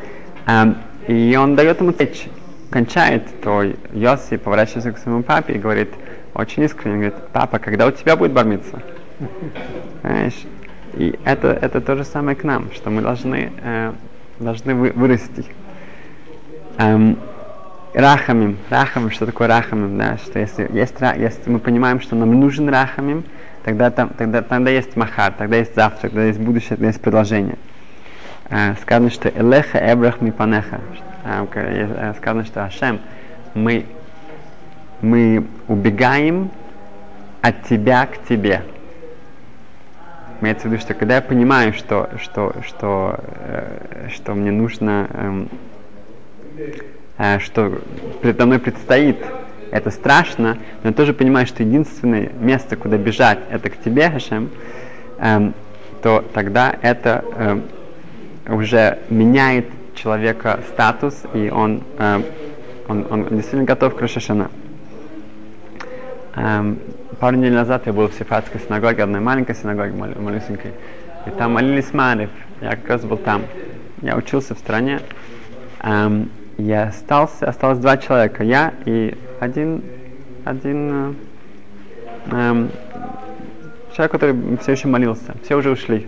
э, 0.45 0.73
и 1.07 1.35
он 1.35 1.55
дает 1.55 1.79
ему 1.81 1.93
речь, 1.97 2.27
кончает, 2.69 3.23
то 3.41 3.63
Йоси 3.93 4.37
поворачивается 4.37 4.91
к 4.91 4.99
своему 4.99 5.23
папе 5.23 5.53
и 5.53 5.57
говорит, 5.57 5.89
очень 6.39 6.63
искренне, 6.63 6.95
говорит, 6.95 7.15
папа, 7.32 7.60
когда 7.60 7.88
у 7.88 7.91
тебя 7.91 8.15
будет 8.15 8.32
бармиться? 8.32 8.82
Знаешь? 10.02 10.45
И 10.93 11.17
это, 11.23 11.49
это 11.49 11.82
то 11.82 11.95
же 11.95 12.04
самое 12.04 12.36
к 12.36 12.43
нам, 12.43 12.71
что 12.73 12.89
мы 12.89 13.02
должны, 13.02 13.52
э, 13.62 13.93
должны 14.39 14.73
вы, 14.73 14.91
вырасти. 14.91 15.45
Эм, 16.78 17.19
рахамим. 17.93 18.58
Рахамим, 18.69 19.12
что 19.12 19.25
такое 19.25 19.47
рахамим, 19.47 19.97
да? 19.97 20.17
Что 20.17 20.39
если, 20.39 20.69
есть, 20.73 20.95
если 20.99 21.49
мы 21.49 21.60
понимаем, 21.60 22.02
что 22.02 22.15
нам 22.15 22.39
нужен 22.39 22.69
рахамим, 22.69 23.23
тогда, 23.63 23.91
там, 23.91 24.10
тогда, 24.10 24.41
тогда 24.41 24.71
есть 24.71 24.95
махар, 24.95 25.34
тогда 25.38 25.58
есть 25.58 25.75
завтра, 25.75 26.10
тогда 26.10 26.25
есть 26.25 26.39
будущее, 26.39 26.69
тогда 26.69 26.88
есть 26.88 27.02
продолжение. 27.02 27.58
А, 28.49 28.75
сказано, 28.82 29.12
что 29.12 29.30
элеха 29.30 29.78
эбрах 29.78 30.21
мипанеха. 30.21 30.80
Э, 31.23 32.13
сказано, 32.17 32.45
что 32.45 32.63
Ашем, 32.63 32.99
мы, 33.54 33.86
мы 35.01 35.45
убегаем 35.67 36.51
от 37.41 37.63
тебя 37.63 38.05
к 38.05 38.27
тебе. 38.27 38.63
Имеется 40.41 40.67
в 40.67 40.71
виду, 40.71 40.81
что 40.81 40.93
когда 40.93 41.15
я 41.15 41.21
понимаю, 41.21 41.73
что, 41.73 42.09
что, 42.21 42.55
что, 42.65 43.19
э, 43.19 44.07
что 44.09 44.33
мне 44.35 44.51
нужно 44.51 45.07
эм, 45.13 45.49
Э, 47.17 47.39
что 47.39 47.81
передо 48.21 48.45
мной 48.45 48.59
предстоит, 48.59 49.17
это 49.71 49.91
страшно, 49.91 50.57
но 50.83 50.89
я 50.89 50.95
тоже 50.95 51.13
понимаю, 51.13 51.45
что 51.47 51.63
единственное 51.63 52.29
место, 52.39 52.77
куда 52.77 52.97
бежать, 52.97 53.39
это 53.51 53.69
к 53.69 53.77
тебе, 53.77 54.09
Хашем, 54.09 54.49
эм, 55.19 55.53
то 56.01 56.23
тогда 56.33 56.73
это 56.81 57.25
эм, 57.35 57.63
уже 58.47 58.99
меняет 59.09 59.65
человека 59.95 60.62
статус, 60.69 61.23
и 61.33 61.49
он, 61.49 61.83
эм, 61.97 62.23
он, 62.88 63.05
он 63.09 63.27
действительно 63.31 63.65
готов 63.65 63.95
к 63.95 64.01
Рошашана. 64.01 64.49
Эм, 66.35 66.79
пару 67.19 67.37
недель 67.37 67.53
назад 67.53 67.87
я 67.87 67.93
был 67.93 68.07
в 68.07 68.13
Сифатской 68.13 68.61
синагоге, 68.61 69.03
одной 69.03 69.19
маленькой 69.19 69.55
синагоге, 69.55 69.93
малюсенькой, 69.93 70.73
и 71.25 71.29
там 71.31 71.53
молились 71.53 71.93
Марев, 71.93 72.29
я 72.61 72.71
как 72.71 72.87
раз 72.87 73.03
был 73.03 73.17
там. 73.17 73.43
Я 74.01 74.15
учился 74.15 74.55
в 74.55 74.59
стране, 74.59 74.99
эм, 75.81 76.29
я 76.57 76.83
остался, 76.83 77.47
осталось 77.47 77.79
два 77.79 77.97
человека, 77.97 78.43
я 78.43 78.73
и 78.85 79.17
один, 79.39 79.83
один 80.45 80.91
э, 80.91 81.13
э, 82.31 82.67
человек, 83.95 84.11
который 84.11 84.57
все 84.61 84.73
еще 84.73 84.87
молился, 84.87 85.35
все 85.43 85.55
уже 85.55 85.71
ушли. 85.71 86.07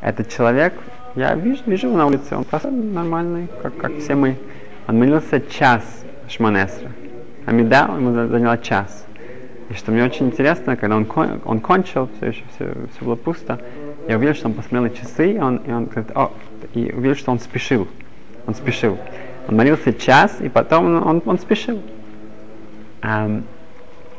Этот 0.00 0.28
человек, 0.28 0.74
я 1.14 1.34
вижу, 1.34 1.62
вижу 1.66 1.88
его 1.88 1.98
на 1.98 2.06
улице, 2.06 2.36
он 2.36 2.44
просто 2.44 2.70
нормальный, 2.70 3.48
как, 3.62 3.76
как 3.76 3.96
все 3.98 4.14
мы. 4.14 4.36
Он 4.86 4.98
молился 4.98 5.40
час 5.40 5.82
Шманесра. 6.28 6.90
Амида 7.44 7.90
ему 7.96 8.12
заняло 8.12 8.56
час. 8.56 9.04
И 9.72 9.74
что 9.74 9.90
мне 9.90 10.04
очень 10.04 10.26
интересно, 10.26 10.76
когда 10.76 10.96
он, 10.96 11.06
кон, 11.06 11.40
он 11.46 11.60
кончил, 11.60 12.10
все 12.16 12.26
еще 12.26 12.42
все, 12.54 12.74
все 12.94 13.04
было 13.04 13.14
пусто, 13.14 13.58
я 14.06 14.18
увидел, 14.18 14.34
что 14.34 14.48
он 14.48 14.54
посмотрел 14.54 14.82
на 14.82 14.90
часы, 14.90 15.32
и 15.32 15.38
он, 15.38 15.56
и 15.56 15.72
он 15.72 15.86
говорит, 15.86 16.10
о, 16.14 16.30
и 16.74 16.92
увидел, 16.92 17.16
что 17.16 17.32
он 17.32 17.38
спешил. 17.38 17.88
Он 18.46 18.54
спешил. 18.54 18.98
Он 19.48 19.56
молился 19.56 19.94
час, 19.94 20.36
и 20.40 20.50
потом 20.50 20.86
он, 20.86 21.06
он, 21.06 21.22
он 21.24 21.38
спешил. 21.38 21.80
Um, 23.00 23.44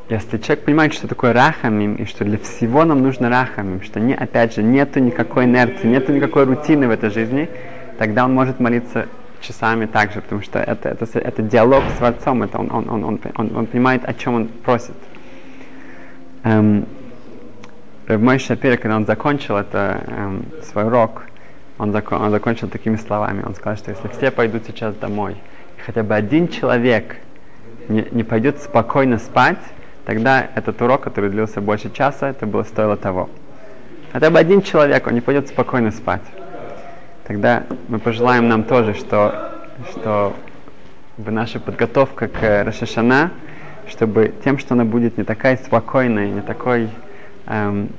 если 0.10 0.38
человек 0.40 0.66
понимает, 0.66 0.94
что 0.94 1.08
такое 1.08 1.34
рахамим, 1.34 1.96
и 1.96 2.06
что 2.06 2.26
для 2.26 2.40
всего 2.40 2.84
нам 2.84 3.04
нужно 3.04 3.30
рахамим, 3.30 3.84
что 3.84 4.00
не, 4.00 4.16
опять 4.16 4.56
же 4.56 4.64
нету 4.64 5.00
никакой 5.00 5.46
инерции, 5.46 5.88
нету 5.88 6.14
никакой 6.14 6.46
рутины 6.46 6.88
в 6.88 6.92
этой 6.92 7.12
жизни, 7.12 7.48
тогда 8.00 8.26
он 8.26 8.34
может 8.34 8.60
молиться 8.60 9.08
часами 9.40 9.86
также, 9.86 10.22
потому 10.22 10.42
что 10.42 10.60
это, 10.60 10.90
это, 10.90 11.20
это 11.20 11.42
диалог 11.44 11.84
с 11.94 11.98
Творцом, 11.98 12.42
это 12.42 12.58
он, 12.58 12.72
он, 12.72 12.90
он, 12.90 13.04
он, 13.04 13.20
он, 13.36 13.56
он 13.56 13.66
понимает, 13.68 14.04
о 14.04 14.14
чем 14.14 14.36
он 14.36 14.48
просит. 14.48 14.96
Эм, 16.44 16.86
мой 18.08 18.38
Шапир, 18.38 18.78
когда 18.78 18.98
он 18.98 19.06
закончил 19.06 19.56
это, 19.56 20.04
эм, 20.08 20.46
свой 20.64 20.86
урок, 20.86 21.24
он, 21.78 21.94
закон, 21.94 22.22
он 22.22 22.32
закончил 22.32 22.68
такими 22.68 22.98
словами. 22.98 23.44
Он 23.46 23.56
сказал, 23.56 23.78
что 23.78 23.92
если 23.92 24.10
все 24.10 24.30
пойдут 24.30 24.66
сейчас 24.66 24.94
домой, 24.96 25.38
и 25.78 25.82
хотя 25.82 26.04
бы 26.04 26.14
один 26.14 26.50
человек 26.50 27.16
не, 27.88 28.06
не 28.12 28.24
пойдет 28.24 28.62
спокойно 28.62 29.20
спать, 29.20 29.60
тогда 30.06 30.46
этот 30.56 30.82
урок, 30.82 31.02
который 31.02 31.30
длился 31.30 31.62
больше 31.62 31.90
часа, 31.92 32.30
это 32.30 32.46
было 32.46 32.64
стоило 32.64 32.98
того. 32.98 33.30
Хотя 34.12 34.30
бы 34.30 34.38
один 34.38 34.62
человек, 34.62 35.08
он 35.08 35.14
не 35.14 35.22
пойдет 35.22 35.48
спокойно 35.48 35.92
спать. 35.92 36.22
Тогда 37.26 37.64
мы 37.88 38.00
пожелаем 38.00 38.50
нам 38.50 38.66
тоже, 38.66 38.94
что, 38.94 39.54
что 39.92 40.36
наша 41.18 41.62
подготовка 41.62 42.28
к 42.28 42.64
Рашашана, 42.66 43.32
чтобы 43.90 44.34
тем, 44.44 44.58
что 44.58 44.74
она 44.74 44.86
будет 44.86 45.18
не 45.18 45.24
такая 45.24 45.58
спокойная, 45.58 46.30
не 46.30 46.42
такой, 46.42 46.90
эм, 47.48 47.90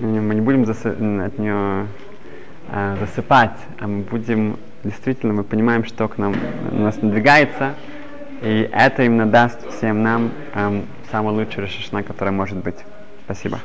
мы 0.00 0.34
не 0.34 0.40
будем 0.40 0.64
засы- 0.64 1.24
от 1.24 1.38
нее 1.38 1.86
э, 2.68 2.96
засыпать, 3.00 3.58
а 3.80 3.86
мы 3.86 4.02
будем, 4.02 4.56
действительно, 4.82 5.32
мы 5.32 5.44
понимаем, 5.44 5.84
что 5.84 6.08
к 6.08 6.18
нам 6.18 6.34
у 6.72 6.80
нас 6.80 7.00
надвигается, 7.00 7.74
и 8.42 8.68
это 8.72 9.04
именно 9.04 9.26
даст 9.26 9.58
всем 9.76 10.02
нам 10.02 10.30
эм, 10.54 10.86
самый 11.10 11.32
лучший 11.32 11.62
Рашашана, 11.62 12.02
который 12.02 12.32
может 12.32 12.58
быть. 12.58 12.76
Спасибо. 13.24 13.58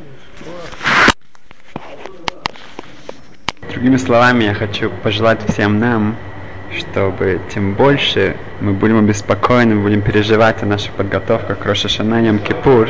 Другими 3.71 3.97
словами, 3.97 4.45
я 4.45 4.53
хочу 4.53 4.89
пожелать 5.03 5.41
всем 5.47 5.79
нам, 5.79 6.15
чтобы 6.77 7.39
тем 7.53 7.73
больше 7.73 8.35
мы 8.61 8.73
будем 8.73 8.99
обеспокоены, 8.99 9.75
будем 9.75 10.01
переживать 10.01 10.61
о 10.63 10.65
нашей 10.65 10.91
подготовке 10.91 11.55
к 11.55 11.65
Рошашана 11.65 12.25
Йом 12.25 12.39
Кипур, 12.39 12.89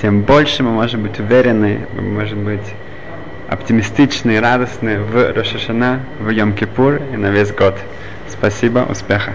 тем 0.00 0.22
больше 0.22 0.62
мы 0.62 0.70
можем 0.70 1.02
быть 1.02 1.18
уверены, 1.18 1.86
мы 1.94 2.02
можем 2.02 2.44
быть 2.44 2.74
оптимистичны 3.48 4.36
и 4.36 4.38
радостны 4.38 5.00
в 5.00 5.32
Рошашана, 5.32 6.00
в 6.20 6.30
Йом 6.30 6.52
Кипур 6.52 7.00
и 7.12 7.16
на 7.16 7.30
весь 7.30 7.52
год. 7.52 7.76
Спасибо, 8.28 8.86
успеха! 8.88 9.32